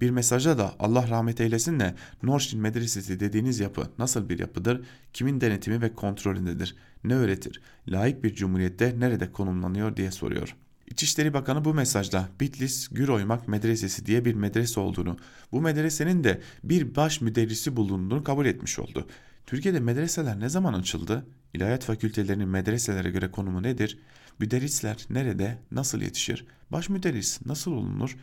[0.00, 4.80] Bir mesajda da Allah rahmet eylesin de Norşin Medresesi dediğiniz yapı nasıl bir yapıdır?
[5.12, 6.76] Kimin denetimi ve kontrolündedir?
[7.04, 7.60] Ne öğretir?
[7.88, 10.56] Layık bir cumhuriyette nerede konumlanıyor diye soruyor.
[10.90, 15.16] İçişleri Bakanı bu mesajda Bitlis Güroymak Medresesi diye bir medrese olduğunu,
[15.52, 19.06] bu medresenin de bir baş müderrisi bulunduğunu kabul etmiş oldu.
[19.46, 21.26] Türkiye'de medreseler ne zaman açıldı?
[21.54, 23.98] İlahiyat fakültelerinin medreselere göre konumu nedir?
[24.38, 26.46] Müderrisler nerede, nasıl yetişir?
[26.70, 28.16] Baş müderris nasıl olunur?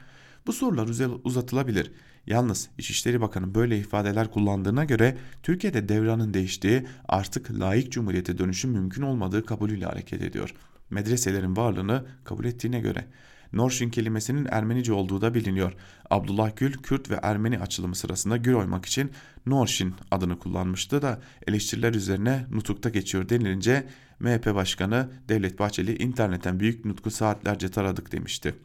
[0.47, 0.87] Bu sorular
[1.23, 1.91] uzatılabilir.
[2.27, 9.01] Yalnız İçişleri Bakanı böyle ifadeler kullandığına göre Türkiye'de devranın değiştiği artık layık cumhuriyete dönüşüm mümkün
[9.01, 10.53] olmadığı kabulüyle hareket ediyor.
[10.89, 13.07] Medreselerin varlığını kabul ettiğine göre.
[13.53, 15.73] Norşin kelimesinin Ermenice olduğu da biliniyor.
[16.09, 19.11] Abdullah Gül, Kürt ve Ermeni açılımı sırasında gül oymak için
[19.45, 23.87] Norşin adını kullanmıştı da eleştiriler üzerine nutukta geçiyor denilince
[24.19, 28.55] MHP Başkanı Devlet Bahçeli internetten büyük nutku saatlerce taradık demişti.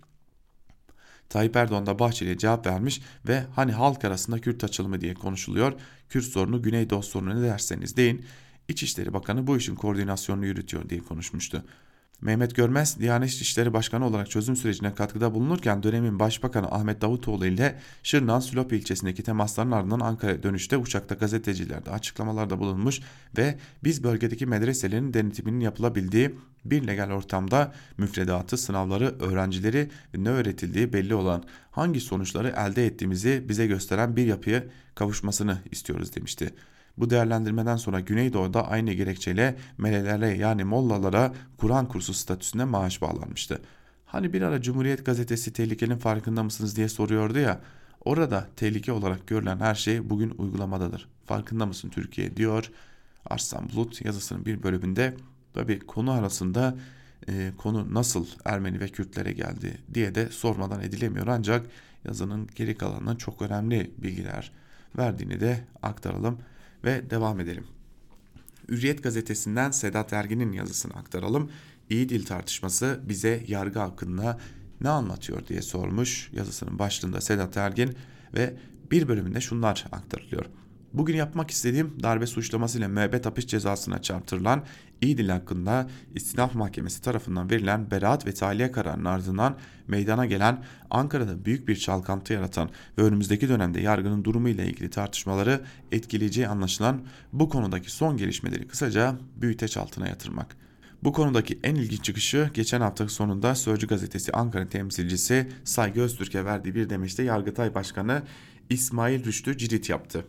[1.28, 5.72] Tayyip Erdoğan da Bahçeli'ye cevap vermiş ve hani halk arasında Kürt açılımı diye konuşuluyor.
[6.08, 8.24] Kürt sorunu Güneydoğu sorunu ne derseniz deyin.
[8.68, 11.64] İçişleri Bakanı bu işin koordinasyonunu yürütüyor diye konuşmuştu.
[12.20, 17.78] Mehmet Görmez, Diyanet İşleri Başkanı olarak çözüm sürecine katkıda bulunurken dönemin Başbakanı Ahmet Davutoğlu ile
[18.02, 23.00] Şırnak'ın Sülop ilçesindeki temasların ardından Ankara'ya dönüşte uçakta gazetecilerde açıklamalarda bulunmuş
[23.38, 31.14] ve biz bölgedeki medreselerin denetiminin yapılabildiği bir legal ortamda müfredatı, sınavları, öğrencileri ne öğretildiği belli
[31.14, 34.64] olan hangi sonuçları elde ettiğimizi bize gösteren bir yapıya
[34.94, 36.54] kavuşmasını istiyoruz demişti.
[36.98, 43.60] Bu değerlendirmeden sonra Güneydoğu'da aynı gerekçeyle melelere yani mollalara Kur'an kursu statüsünde maaş bağlanmıştı.
[44.06, 47.60] Hani bir ara Cumhuriyet gazetesi tehlikenin farkında mısınız diye soruyordu ya.
[48.04, 51.08] Orada tehlike olarak görülen her şey bugün uygulamadadır.
[51.24, 52.70] Farkında mısın Türkiye diyor
[53.26, 55.14] Arslan Bulut yazısının bir bölümünde.
[55.54, 56.76] Tabi konu arasında
[57.28, 61.66] e, konu nasıl Ermeni ve Kürtlere geldi diye de sormadan edilemiyor ancak
[62.04, 64.52] yazının geri kalanına çok önemli bilgiler
[64.98, 66.38] verdiğini de aktaralım
[66.86, 67.64] ve devam edelim.
[68.68, 71.50] Hürriyet gazetesinden Sedat Ergin'in yazısını aktaralım.
[71.90, 74.38] İyi dil tartışması bize yargı hakkında
[74.80, 77.96] ne anlatıyor diye sormuş yazısının başlığında Sedat Ergin
[78.34, 78.56] ve
[78.90, 80.44] bir bölümünde şunlar aktarılıyor.
[80.92, 84.64] Bugün yapmak istediğim darbe suçlamasıyla müebbet hapis cezasına çarptırılan
[85.00, 89.56] İdil hakkında istinaf mahkemesi tarafından verilen beraat ve tahliye kararının ardından
[89.88, 95.60] meydana gelen Ankara'da büyük bir çalkantı yaratan ve önümüzdeki dönemde yargının durumu ile ilgili tartışmaları
[95.92, 97.00] etkileyeceği anlaşılan
[97.32, 100.56] bu konudaki son gelişmeleri kısaca büyüteç altına yatırmak.
[101.04, 106.74] Bu konudaki en ilginç çıkışı geçen hafta sonunda Sözcü gazetesi Ankara temsilcisi Saygı Öztürk'e verdiği
[106.74, 108.22] bir demeçte Yargıtay Başkanı
[108.70, 110.24] İsmail Rüştü Cirit yaptı.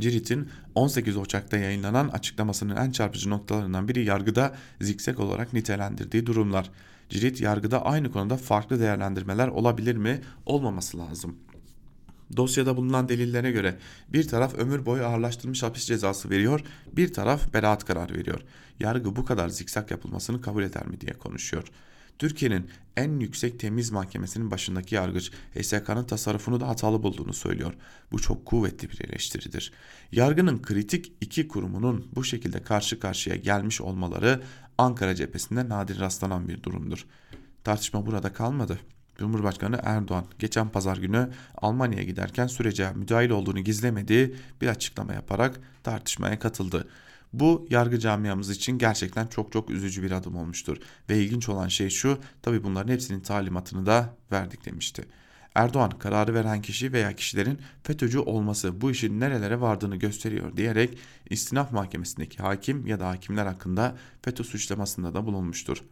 [0.00, 6.70] Cirit'in 18 Ocak'ta yayınlanan açıklamasının en çarpıcı noktalarından biri yargıda zikzek olarak nitelendirdiği durumlar.
[7.08, 10.20] Cirit yargıda aynı konuda farklı değerlendirmeler olabilir mi?
[10.46, 11.36] Olmaması lazım.
[12.36, 13.78] Dosyada bulunan delillere göre
[14.08, 16.60] bir taraf ömür boyu ağırlaştırılmış hapis cezası veriyor,
[16.92, 18.40] bir taraf beraat kararı veriyor.
[18.80, 21.64] Yargı bu kadar zikzak yapılmasını kabul eder mi diye konuşuyor.
[22.18, 27.74] Türkiye'nin en yüksek temiz mahkemesinin başındaki yargıç HSK'nın tasarrufunu da hatalı bulduğunu söylüyor.
[28.12, 29.72] Bu çok kuvvetli bir eleştiridir.
[30.12, 34.42] Yargının kritik iki kurumunun bu şekilde karşı karşıya gelmiş olmaları
[34.78, 37.06] Ankara cephesinde nadir rastlanan bir durumdur.
[37.64, 38.78] Tartışma burada kalmadı.
[39.18, 46.38] Cumhurbaşkanı Erdoğan geçen pazar günü Almanya'ya giderken sürece müdahil olduğunu gizlemediği bir açıklama yaparak tartışmaya
[46.38, 46.88] katıldı.
[47.34, 50.76] Bu yargı camiamız için gerçekten çok çok üzücü bir adım olmuştur.
[51.10, 55.04] Ve ilginç olan şey şu, tabi bunların hepsinin talimatını da verdik demişti.
[55.54, 60.98] Erdoğan kararı veren kişi veya kişilerin FETÖ'cü olması bu işin nerelere vardığını gösteriyor diyerek
[61.30, 65.82] istinaf mahkemesindeki hakim ya da hakimler hakkında FETÖ suçlamasında da bulunmuştur.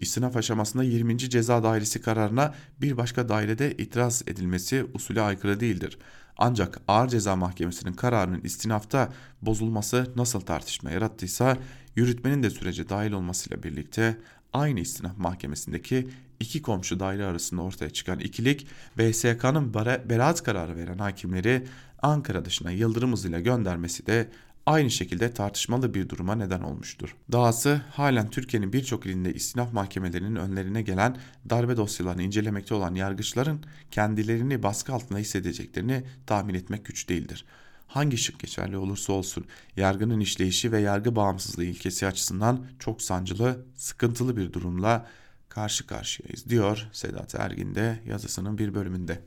[0.00, 1.18] İstinaf aşamasında 20.
[1.18, 5.98] ceza dairesi kararına bir başka dairede itiraz edilmesi usule aykırı değildir.
[6.38, 11.56] Ancak ağır ceza mahkemesinin kararının istinafta bozulması nasıl tartışma yarattıysa
[11.96, 14.16] yürütmenin de sürece dahil olmasıyla birlikte
[14.52, 16.08] aynı istinaf mahkemesindeki
[16.40, 18.66] iki komşu daire arasında ortaya çıkan ikilik
[18.98, 19.74] BSK'nın
[20.08, 21.66] beraat kararı veren hakimleri
[22.02, 24.28] Ankara dışına yıldırım hızıyla göndermesi de
[24.68, 27.16] aynı şekilde tartışmalı bir duruma neden olmuştur.
[27.32, 31.16] Dahası halen Türkiye'nin birçok ilinde istinaf mahkemelerinin önlerine gelen
[31.50, 33.60] darbe dosyalarını incelemekte olan yargıçların
[33.90, 37.44] kendilerini baskı altında hissedeceklerini tahmin etmek güç değildir.
[37.86, 39.44] Hangi şık geçerli olursa olsun
[39.76, 45.06] yargının işleyişi ve yargı bağımsızlığı ilkesi açısından çok sancılı, sıkıntılı bir durumla
[45.48, 49.20] karşı karşıyayız diyor Sedat Ergin de yazısının bir bölümünde.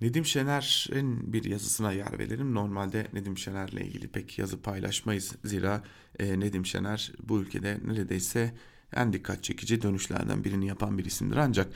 [0.00, 2.54] Nedim Şener'in bir yazısına yer verelim.
[2.54, 5.32] Normalde Nedim Şener'le ilgili pek yazı paylaşmayız.
[5.44, 5.82] Zira
[6.18, 8.54] e, Nedim Şener bu ülkede neredeyse
[8.96, 11.36] en dikkat çekici dönüşlerden birini yapan bir isimdir.
[11.36, 11.68] Ancak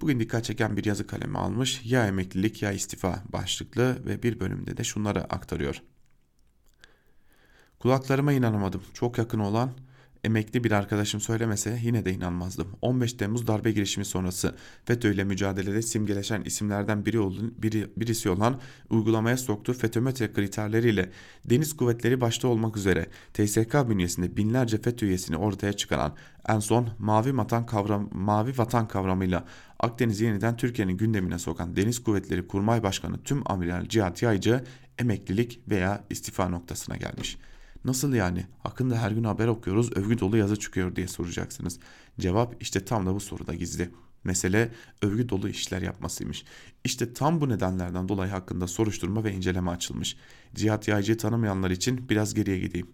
[0.00, 1.80] bugün dikkat çeken bir yazı kalemi almış.
[1.84, 5.82] Ya emeklilik ya istifa başlıklı ve bir bölümde de şunları aktarıyor.
[7.78, 8.82] Kulaklarıma inanamadım.
[8.94, 9.70] Çok yakın olan
[10.24, 12.68] emekli bir arkadaşım söylemese yine de inanmazdım.
[12.82, 14.54] 15 Temmuz darbe girişimi sonrası
[14.84, 18.60] FETÖ ile mücadelede simgeleşen isimlerden biri, olun, biri, birisi olan
[18.90, 21.10] uygulamaya soktuğu FETÖ kriterleriyle
[21.44, 26.16] deniz kuvvetleri başta olmak üzere TSK bünyesinde binlerce FETÖ üyesini ortaya çıkaran
[26.48, 29.44] en son mavi vatan kavram mavi vatan kavramıyla
[29.78, 34.64] Akdeniz'i yeniden Türkiye'nin gündemine sokan Deniz Kuvvetleri Kurmay Başkanı Tüm Amiral Cihat Yaycı
[34.98, 37.49] emeklilik veya istifa noktasına gelmiş.''
[37.84, 38.46] Nasıl yani?
[38.62, 41.78] Hakkında her gün haber okuyoruz, övgü dolu yazı çıkıyor diye soracaksınız.
[42.20, 43.90] Cevap işte tam da bu soruda gizli.
[44.24, 44.72] Mesele
[45.02, 46.44] övgü dolu işler yapmasıymış.
[46.84, 50.16] İşte tam bu nedenlerden dolayı hakkında soruşturma ve inceleme açılmış.
[50.54, 52.90] Cihat Yaycı'yı tanımayanlar için biraz geriye gideyim.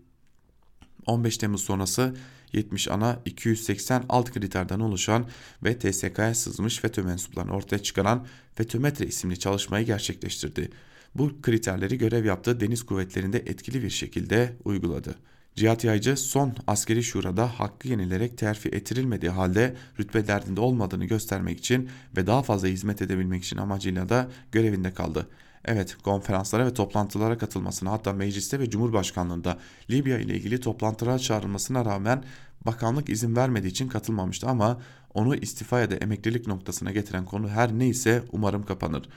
[1.07, 2.17] 15 Temmuz sonrası
[2.53, 5.27] 70 ana 280 alt kriterden oluşan
[5.65, 10.71] ve TSK'ya sızmış FETÖ mensuplarını ortaya çıkaran FETÖmetre isimli çalışmayı gerçekleştirdi
[11.19, 15.15] bu kriterleri görev yaptığı deniz kuvvetlerinde etkili bir şekilde uyguladı.
[15.55, 21.91] Cihat Yaycı son askeri şurada hakkı yenilerek terfi ettirilmediği halde rütbe derdinde olmadığını göstermek için
[22.17, 25.29] ve daha fazla hizmet edebilmek için amacıyla da görevinde kaldı.
[25.65, 29.59] Evet konferanslara ve toplantılara katılmasına hatta mecliste ve cumhurbaşkanlığında
[29.91, 32.25] Libya ile ilgili toplantılara çağrılmasına rağmen
[32.67, 34.81] bakanlık izin vermediği için katılmamıştı ama
[35.15, 39.09] onu istifa ya da emeklilik noktasına getiren konu her neyse umarım kapanır.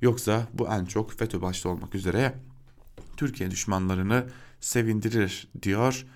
[0.00, 2.34] Yoksa bu en çok FETÖ başta olmak üzere
[3.16, 4.26] Türkiye düşmanlarını
[4.60, 6.06] sevindirir diyor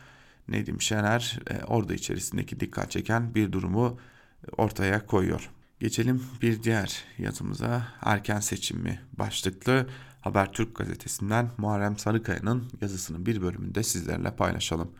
[0.48, 3.98] Nedim Şener e, orada içerisindeki dikkat çeken bir durumu
[4.56, 5.50] ortaya koyuyor.
[5.80, 9.86] Geçelim bir diğer yazımıza erken seçim mi başlıklı
[10.20, 14.90] Habertürk gazetesinden Muharrem Sarıkaya'nın yazısının bir bölümünde sizlerle paylaşalım.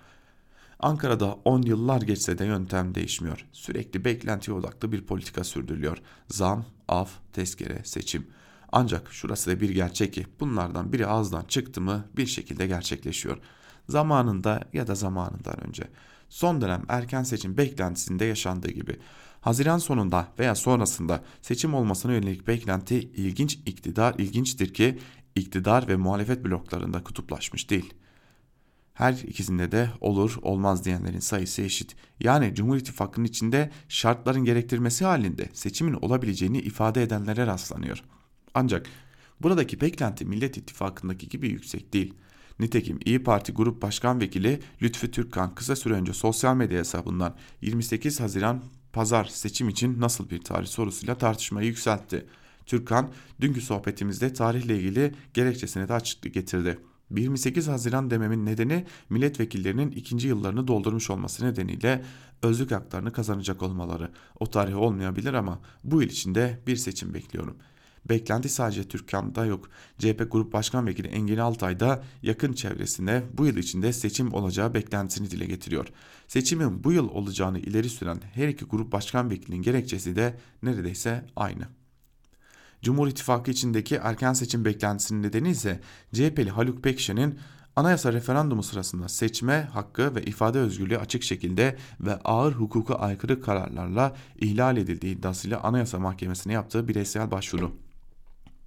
[0.78, 3.46] Ankara'da 10 yıllar geçse de yöntem değişmiyor.
[3.52, 5.98] Sürekli beklentiye odaklı bir politika sürdürülüyor.
[6.28, 8.26] Zam, af, tezkere, seçim.
[8.72, 13.38] Ancak şurası da bir gerçek ki bunlardan biri ağızdan çıktı mı bir şekilde gerçekleşiyor.
[13.88, 15.82] Zamanında ya da zamanından önce.
[16.28, 18.98] Son dönem erken seçim beklentisinde yaşandığı gibi
[19.40, 24.98] Haziran sonunda veya sonrasında seçim olmasına yönelik beklenti ilginç iktidar ilginçtir ki
[25.36, 27.94] iktidar ve muhalefet bloklarında kutuplaşmış değil.
[28.94, 31.96] Her ikisinde de olur olmaz diyenlerin sayısı eşit.
[32.20, 38.04] Yani Cumhur İttifakı'nın içinde şartların gerektirmesi halinde seçimin olabileceğini ifade edenlere rastlanıyor.
[38.54, 38.86] Ancak
[39.40, 42.14] buradaki beklenti Millet İttifakı'ndaki gibi yüksek değil.
[42.58, 48.20] Nitekim İyi Parti Grup Başkan Vekili Lütfü Türkkan kısa süre önce sosyal medya hesabından 28
[48.20, 52.26] Haziran pazar seçim için nasıl bir tarih sorusuyla tartışmayı yükseltti.
[52.66, 56.78] Türkan dünkü sohbetimizde tarihle ilgili gerekçesine de açıklık getirdi.
[57.10, 62.04] 28 Haziran dememin nedeni milletvekillerinin ikinci yıllarını doldurmuş olması nedeniyle
[62.42, 64.10] özlük haklarını kazanacak olmaları.
[64.40, 67.56] O tarih olmayabilir ama bu yıl içinde bir seçim bekliyorum.
[68.08, 69.68] Beklenti sadece Türkan'da yok.
[69.98, 75.30] CHP Grup Başkan Vekili Engin Altay da yakın çevresinde bu yıl içinde seçim olacağı beklentisini
[75.30, 75.86] dile getiriyor.
[76.28, 81.64] Seçimin bu yıl olacağını ileri süren her iki grup başkan vekilinin gerekçesi de neredeyse aynı.
[82.82, 85.80] Cumhur İttifakı içindeki erken seçim beklentisinin nedeni ise
[86.12, 87.38] CHP'li Haluk Pekşen'in
[87.76, 94.16] anayasa referandumu sırasında seçme hakkı ve ifade özgürlüğü açık şekilde ve ağır hukuka aykırı kararlarla
[94.36, 97.81] ihlal edildiği iddiasıyla Anayasa Mahkemesi'ne yaptığı bireysel başvuru.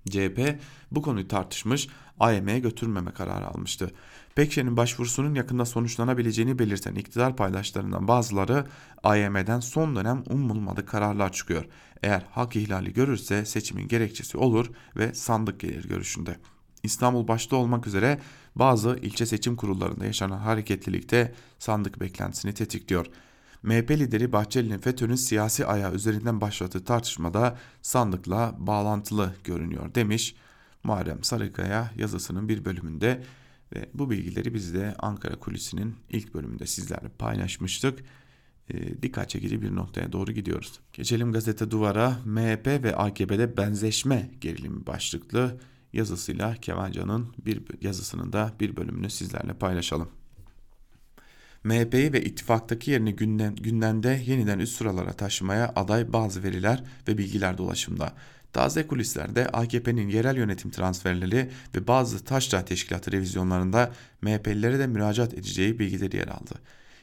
[0.10, 0.60] CHP
[0.91, 1.88] bu konuyu tartışmış,
[2.20, 3.91] AYM'ye götürmeme kararı almıştı.
[4.36, 8.66] Pekşen'in başvurusunun yakında sonuçlanabileceğini belirten iktidar paydaşlarından bazıları
[9.03, 11.66] AYM'den son dönem umulmadık kararlar çıkıyor.
[12.03, 16.38] Eğer hak ihlali görürse seçimin gerekçesi olur ve sandık gelir görüşünde.
[16.84, 18.20] İstanbul başta olmak üzere
[18.56, 23.06] bazı ilçe seçim kurullarında yaşanan hareketlilikte sandık beklentisini tetikliyor.
[23.66, 30.36] MHP lideri Bahçeli'nin FETÖ'nün siyasi ayağı üzerinden başlattığı tartışmada sandıkla bağlantılı görünüyor demiş
[30.84, 33.24] Muharrem Sarıkaya yazısının bir bölümünde
[33.76, 37.99] ve bu bilgileri biz de Ankara Kulisi'nin ilk bölümünde sizlerle paylaşmıştık.
[38.70, 40.80] E, dikkat çekici bir noktaya doğru gidiyoruz.
[40.93, 45.57] Geçelim gazete duvara MHP ve AKP'de benzeşme gerilimi başlıklı
[45.93, 50.09] yazısıyla Kemalcan'ın bir yazısının da bir bölümünü sizlerle paylaşalım.
[51.66, 57.57] MHP'yi ve ittifaktaki yerini günden, gündemde yeniden üst sıralara taşımaya aday bazı veriler ve bilgiler
[57.57, 58.13] dolaşımda.
[58.53, 63.91] Taze kulislerde AKP'nin yerel yönetim transferleri ve bazı taşra teşkilatı revizyonlarında
[64.22, 66.53] MHP'lilere de müracaat edeceği bilgileri yer aldı.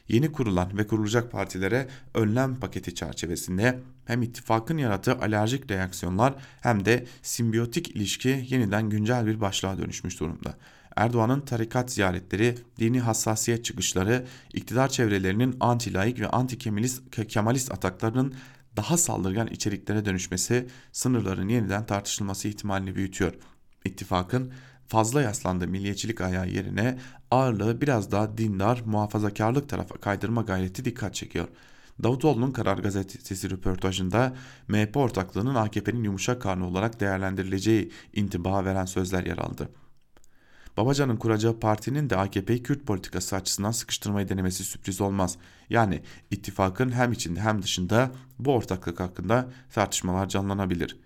[0.07, 7.05] Yeni kurulan ve kurulacak partilere önlem paketi çerçevesinde hem ittifakın yarattığı alerjik reaksiyonlar hem de
[7.21, 10.55] simbiyotik ilişki yeniden güncel bir başlığa dönüşmüş durumda.
[10.95, 18.33] Erdoğan'ın tarikat ziyaretleri, dini hassasiyet çıkışları, iktidar çevrelerinin anti-laik ve anti-kemalist ataklarının
[18.75, 23.33] daha saldırgan içeriklere dönüşmesi sınırların yeniden tartışılması ihtimalini büyütüyor.
[23.85, 24.53] İttifakın
[24.87, 26.97] fazla yaslandığı milliyetçilik ayağı yerine
[27.31, 31.47] ağırlığı biraz daha dindar, muhafazakarlık tarafa kaydırma gayreti dikkat çekiyor.
[32.03, 34.35] Davutoğlu'nun Karar Gazetesi röportajında
[34.67, 39.69] MHP ortaklığının AKP'nin yumuşak karnı olarak değerlendirileceği intiba veren sözler yer aldı.
[40.77, 45.37] Babacan'ın kuracağı partinin de AKP'yi Kürt politikası açısından sıkıştırmayı denemesi sürpriz olmaz.
[45.69, 46.01] Yani
[46.31, 50.99] ittifakın hem içinde hem dışında bu ortaklık hakkında tartışmalar canlanabilir.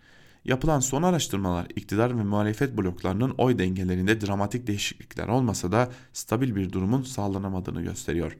[0.45, 6.71] Yapılan son araştırmalar iktidar ve muhalefet bloklarının oy dengelerinde dramatik değişiklikler olmasa da stabil bir
[6.71, 8.37] durumun sağlanamadığını gösteriyor.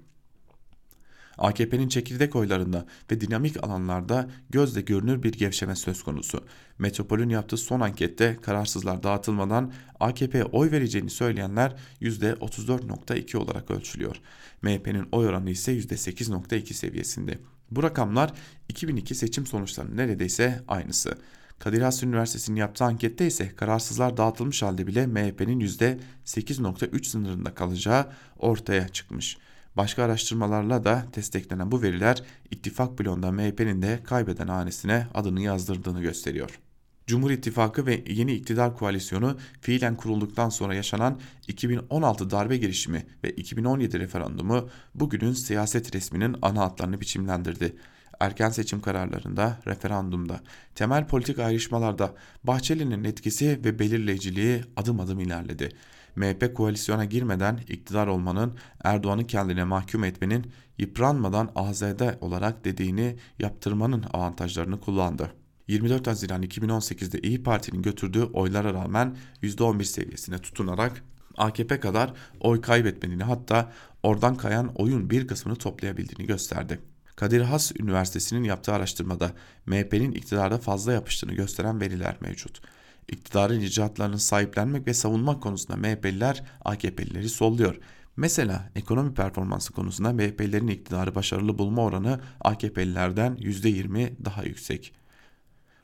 [1.37, 6.45] AKP'nin çekirdek oylarında ve dinamik alanlarda gözle görünür bir gevşeme söz konusu.
[6.79, 14.15] Metropol'ün yaptığı son ankette kararsızlar dağıtılmadan AKP'ye oy vereceğini söyleyenler %34.2 olarak ölçülüyor.
[14.61, 17.39] MHP'nin oy oranı ise %8.2 seviyesinde.
[17.71, 18.33] Bu rakamlar
[18.69, 21.17] 2002 seçim sonuçlarının neredeyse aynısı.
[21.59, 28.07] Kadir Has Üniversitesi'nin yaptığı ankette ise kararsızlar dağıtılmış halde bile MHP'nin %8.3 sınırında kalacağı
[28.37, 29.37] ortaya çıkmış.
[29.77, 36.59] Başka araştırmalarla da desteklenen bu veriler ittifak bloğunda MHP'nin de kaybeden hanesine adını yazdırdığını gösteriyor.
[37.07, 43.99] Cumhur İttifakı ve yeni iktidar koalisyonu fiilen kurulduktan sonra yaşanan 2016 darbe girişimi ve 2017
[43.99, 47.75] referandumu bugünün siyaset resminin ana hatlarını biçimlendirdi.
[48.19, 50.39] Erken seçim kararlarında, referandumda,
[50.75, 52.13] temel politik ayrışmalarda
[52.43, 55.71] Bahçeli'nin etkisi ve belirleyiciliği adım adım ilerledi.
[56.17, 58.53] MHP koalisyona girmeden iktidar olmanın,
[58.83, 65.31] Erdoğan'ı kendine mahkum etmenin, yıpranmadan AZD olarak dediğini yaptırmanın avantajlarını kullandı.
[65.67, 71.03] 24 Haziran 2018'de İyi Parti'nin götürdüğü oylara rağmen %11 seviyesine tutunarak
[71.37, 73.71] AKP kadar oy kaybetmediğini hatta
[74.03, 76.79] oradan kayan oyun bir kısmını toplayabildiğini gösterdi.
[77.15, 79.31] Kadir Has Üniversitesi'nin yaptığı araştırmada
[79.65, 82.61] MHP'nin iktidarda fazla yapıştığını gösteren veriler mevcut.
[83.07, 87.75] İktidarın icraatlarını sahiplenmek ve savunmak konusunda MHP'liler AKP'lileri solluyor.
[88.17, 94.93] Mesela ekonomi performansı konusunda MHP'lilerin iktidarı başarılı bulma oranı AKP'lilerden %20 daha yüksek.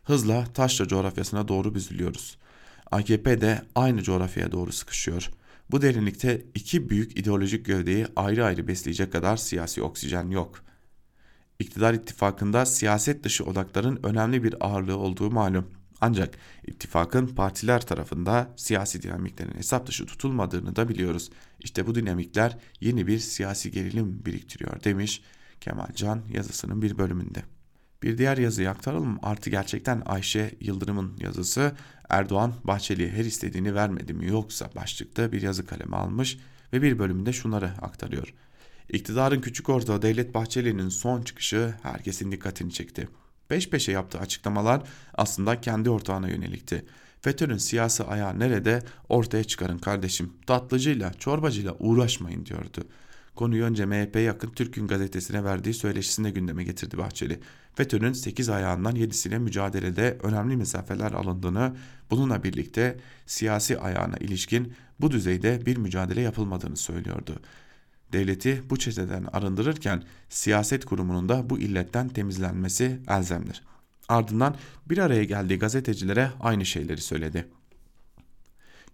[0.03, 2.37] Hızla taşra coğrafyasına doğru büzülüyoruz.
[2.91, 5.29] AKP de aynı coğrafyaya doğru sıkışıyor.
[5.71, 10.63] Bu derinlikte iki büyük ideolojik gövdeyi ayrı ayrı besleyecek kadar siyasi oksijen yok.
[11.59, 15.82] İktidar ittifakında siyaset dışı odakların önemli bir ağırlığı olduğu malum.
[16.01, 16.37] Ancak
[16.67, 21.29] ittifakın partiler tarafında siyasi dinamiklerin hesap dışı tutulmadığını da biliyoruz.
[21.59, 25.21] İşte bu dinamikler yeni bir siyasi gerilim biriktiriyor demiş
[25.61, 27.43] Kemal Can yazısının bir bölümünde.
[28.03, 29.19] Bir diğer yazıyı aktaralım.
[29.21, 31.75] Artı gerçekten Ayşe Yıldırım'ın yazısı
[32.09, 36.37] Erdoğan Bahçeli'ye her istediğini vermedi mi yoksa başlıkta bir yazı kalemi almış
[36.73, 38.33] ve bir bölümünde şunları aktarıyor.
[38.89, 43.07] İktidarın küçük ortağı Devlet Bahçeli'nin son çıkışı herkesin dikkatini çekti.
[43.49, 44.81] Peş peşe yaptığı açıklamalar
[45.13, 46.85] aslında kendi ortağına yönelikti.
[47.21, 50.33] FETÖ'nün siyasi ayağı nerede ortaya çıkarın kardeşim.
[50.47, 52.83] Tatlıcıyla, çorbacıyla uğraşmayın diyordu.
[53.35, 57.39] Konuyu önce MHP yakın Türk'ün gazetesine verdiği söyleşisinde gündeme getirdi Bahçeli.
[57.75, 61.75] FETÖ'nün 8 ayağından 7'sine mücadelede önemli mesafeler alındığını,
[62.11, 67.39] bununla birlikte siyasi ayağına ilişkin bu düzeyde bir mücadele yapılmadığını söylüyordu.
[68.13, 73.63] Devleti bu çeteden arındırırken siyaset kurumunun da bu illetten temizlenmesi elzemdir.
[74.09, 74.55] Ardından
[74.85, 77.47] bir araya geldiği gazetecilere aynı şeyleri söyledi.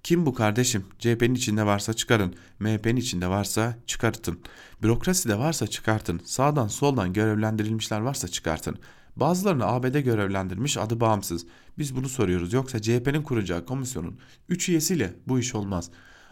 [0.04, 0.86] Kim bu kardeşim?
[1.00, 2.36] CHP'nin içinde varsa çıkarın.
[2.60, 4.40] MHP'nin içinde varsa çıkartın.
[4.84, 6.22] Bürokrasi de varsa çıkartın.
[6.26, 8.80] Sağdan soldan görevlendirilmişler varsa çıkartın.
[9.16, 11.46] Bazılarını ABD görevlendirmiş adı bağımsız.
[11.78, 12.54] Biz bunu soruyoruz.
[12.54, 15.92] Yoksa CHP'nin kuracağı komisyonun 3 üyesiyle bu iş olmaz.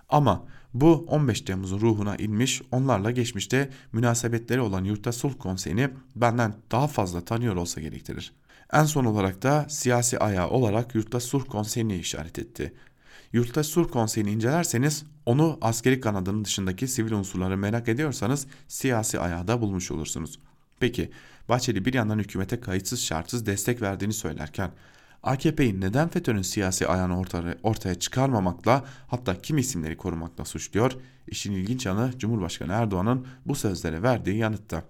[0.10, 6.88] Ama bu 15 Temmuz'un ruhuna inmiş, onlarla geçmişte münasebetleri olan Yurtta Sulh Konseyi'ni benden daha
[6.88, 8.34] fazla tanıyor olsa gerektirir.
[8.74, 12.74] En son olarak da siyasi ayağı olarak Yurtta Sulh Konseyi'ni işaret etti.
[13.34, 19.62] Yurtta Sulh Konseyi'ni incelerseniz onu askeri kanadının dışındaki sivil unsurları merak ediyorsanız siyasi ayağı da
[19.62, 20.40] bulmuş olursunuz.
[20.80, 21.12] Peki
[21.50, 24.72] Bahçeli bir yandan hükümete kayıtsız şartsız destek verdiğini söylerken
[25.28, 27.24] AKP'yi neden FETÖ'nün siyasi ayağını
[27.64, 30.92] ortaya, çıkarmamakla hatta kim isimleri korumakla suçluyor?
[31.28, 34.84] İşin ilginç yanı Cumhurbaşkanı Erdoğan'ın bu sözlere verdiği yanıtta.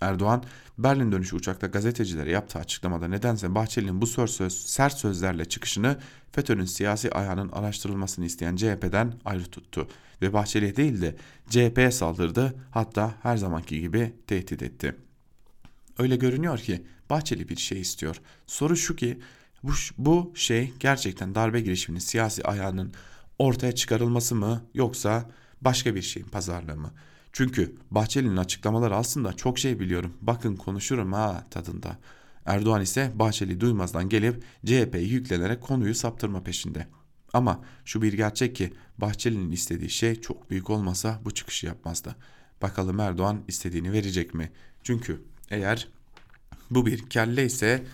[0.00, 0.44] Erdoğan
[0.78, 5.98] Berlin dönüşü uçakta gazetecilere yaptığı açıklamada nedense Bahçeli'nin bu söz, söz, sert sözlerle çıkışını
[6.32, 9.88] FETÖ'nün siyasi ayağının araştırılmasını isteyen CHP'den ayrı tuttu
[10.22, 11.16] ve Bahçeli'ye değil de
[11.50, 14.96] CHP'ye saldırdı hatta her zamanki gibi tehdit etti.
[15.98, 18.20] Öyle görünüyor ki Bahçeli bir şey istiyor.
[18.46, 19.18] Soru şu ki
[19.64, 22.92] bu, bu şey gerçekten darbe girişiminin siyasi ayağının
[23.38, 26.92] ortaya çıkarılması mı yoksa başka bir şeyin pazarlığı mı?
[27.32, 30.12] Çünkü Bahçeli'nin açıklamaları aslında çok şey biliyorum.
[30.20, 31.98] Bakın konuşurum ha tadında.
[32.46, 36.86] Erdoğan ise Bahçeli duymazdan gelip CHP'yi yüklenerek konuyu saptırma peşinde.
[37.32, 42.16] Ama şu bir gerçek ki Bahçeli'nin istediği şey çok büyük olmasa bu çıkışı yapmazdı.
[42.62, 44.52] Bakalım Erdoğan istediğini verecek mi?
[44.82, 45.88] Çünkü eğer
[46.70, 47.86] bu bir kelle ise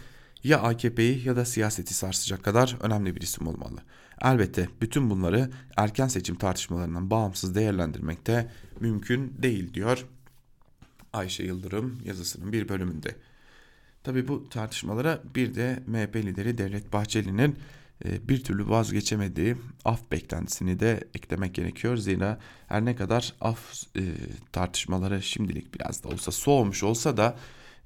[0.44, 3.80] ya AKP'yi ya da siyaseti sarsacak kadar önemli bir isim olmalı.
[4.22, 10.06] Elbette bütün bunları erken seçim tartışmalarından bağımsız değerlendirmek de mümkün değil diyor
[11.12, 13.16] Ayşe Yıldırım yazısının bir bölümünde.
[14.02, 17.58] Tabi bu tartışmalara bir de MHP lideri Devlet Bahçeli'nin
[18.04, 21.96] e, bir türlü vazgeçemediği af beklentisini de eklemek gerekiyor.
[21.96, 23.58] Zira her ne kadar af
[23.96, 24.02] e,
[24.52, 27.36] tartışmaları şimdilik biraz da olsa soğumuş olsa da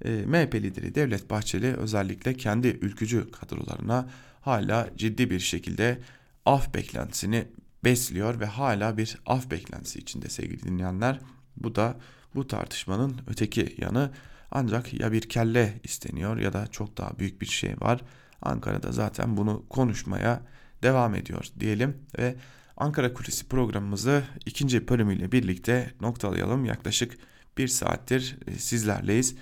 [0.04, 4.08] e, MHP lideri Devlet Bahçeli özellikle kendi ülkücü kadrolarına
[4.40, 5.98] hala ciddi bir şekilde
[6.46, 7.48] af beklentisini
[7.84, 11.20] besliyor ve hala bir af beklentisi içinde sevgili dinleyenler.
[11.56, 11.96] Bu da
[12.34, 14.10] bu tartışmanın öteki yanı
[14.50, 18.00] ancak ya bir kelle isteniyor ya da çok daha büyük bir şey var.
[18.42, 20.42] Ankara'da zaten bunu konuşmaya
[20.82, 22.36] devam ediyor diyelim ve
[22.76, 26.64] Ankara Kulisi programımızı ikinci bölümüyle birlikte noktalayalım.
[26.64, 27.18] Yaklaşık
[27.58, 29.36] bir saattir e, sizlerleyiz.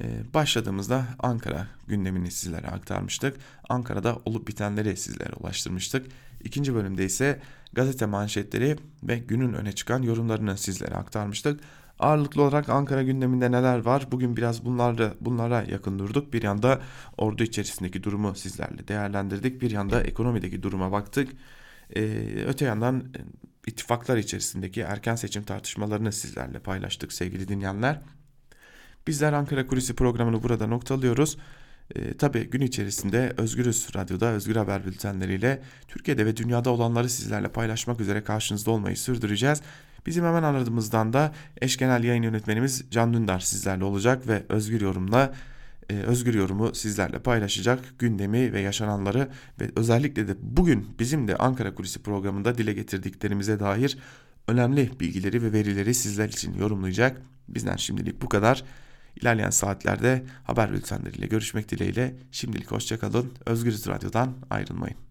[0.00, 3.36] Ee, başladığımızda Ankara gündemini sizlere aktarmıştık.
[3.68, 6.06] Ankara'da olup bitenleri sizlere ulaştırmıştık.
[6.44, 7.40] İkinci bölümde ise
[7.72, 11.60] gazete manşetleri ve günün öne çıkan yorumlarını sizlere aktarmıştık.
[11.98, 14.06] Ağırlıklı olarak Ankara gündeminde neler var?
[14.12, 16.32] Bugün biraz bunlara, bunlara yakın durduk.
[16.32, 16.80] Bir yanda
[17.18, 19.62] ordu içerisindeki durumu sizlerle değerlendirdik.
[19.62, 21.32] Bir yanda ekonomideki duruma baktık.
[21.96, 22.00] Ee,
[22.46, 23.20] öte yandan e,
[23.66, 28.00] ittifaklar içerisindeki erken seçim tartışmalarını sizlerle paylaştık sevgili dinleyenler.
[29.06, 31.36] Bizler Ankara Kulisi programını burada noktalıyoruz.
[31.94, 38.00] E, tabii gün içerisinde Özgürüz Radyo'da Özgür Haber bültenleriyle Türkiye'de ve dünyada olanları sizlerle paylaşmak
[38.00, 39.62] üzere karşınızda olmayı sürdüreceğiz.
[40.06, 45.34] Bizim hemen aradığımızdan da eş genel yayın yönetmenimiz Can Dündar sizlerle olacak ve Özgür Yorum'la
[45.90, 49.28] e, Özgür Yorum'u sizlerle paylaşacak gündemi ve yaşananları
[49.60, 53.98] ve özellikle de bugün bizim de Ankara Kulisi programında dile getirdiklerimize dair
[54.48, 57.20] önemli bilgileri ve verileri sizler için yorumlayacak.
[57.48, 58.64] Bizden şimdilik bu kadar.
[59.16, 63.32] İlerleyen saatlerde haber bültenleriyle görüşmek dileğiyle şimdilik hoşçakalın.
[63.46, 64.96] Özgürüz Radyo'dan ayrılmayın.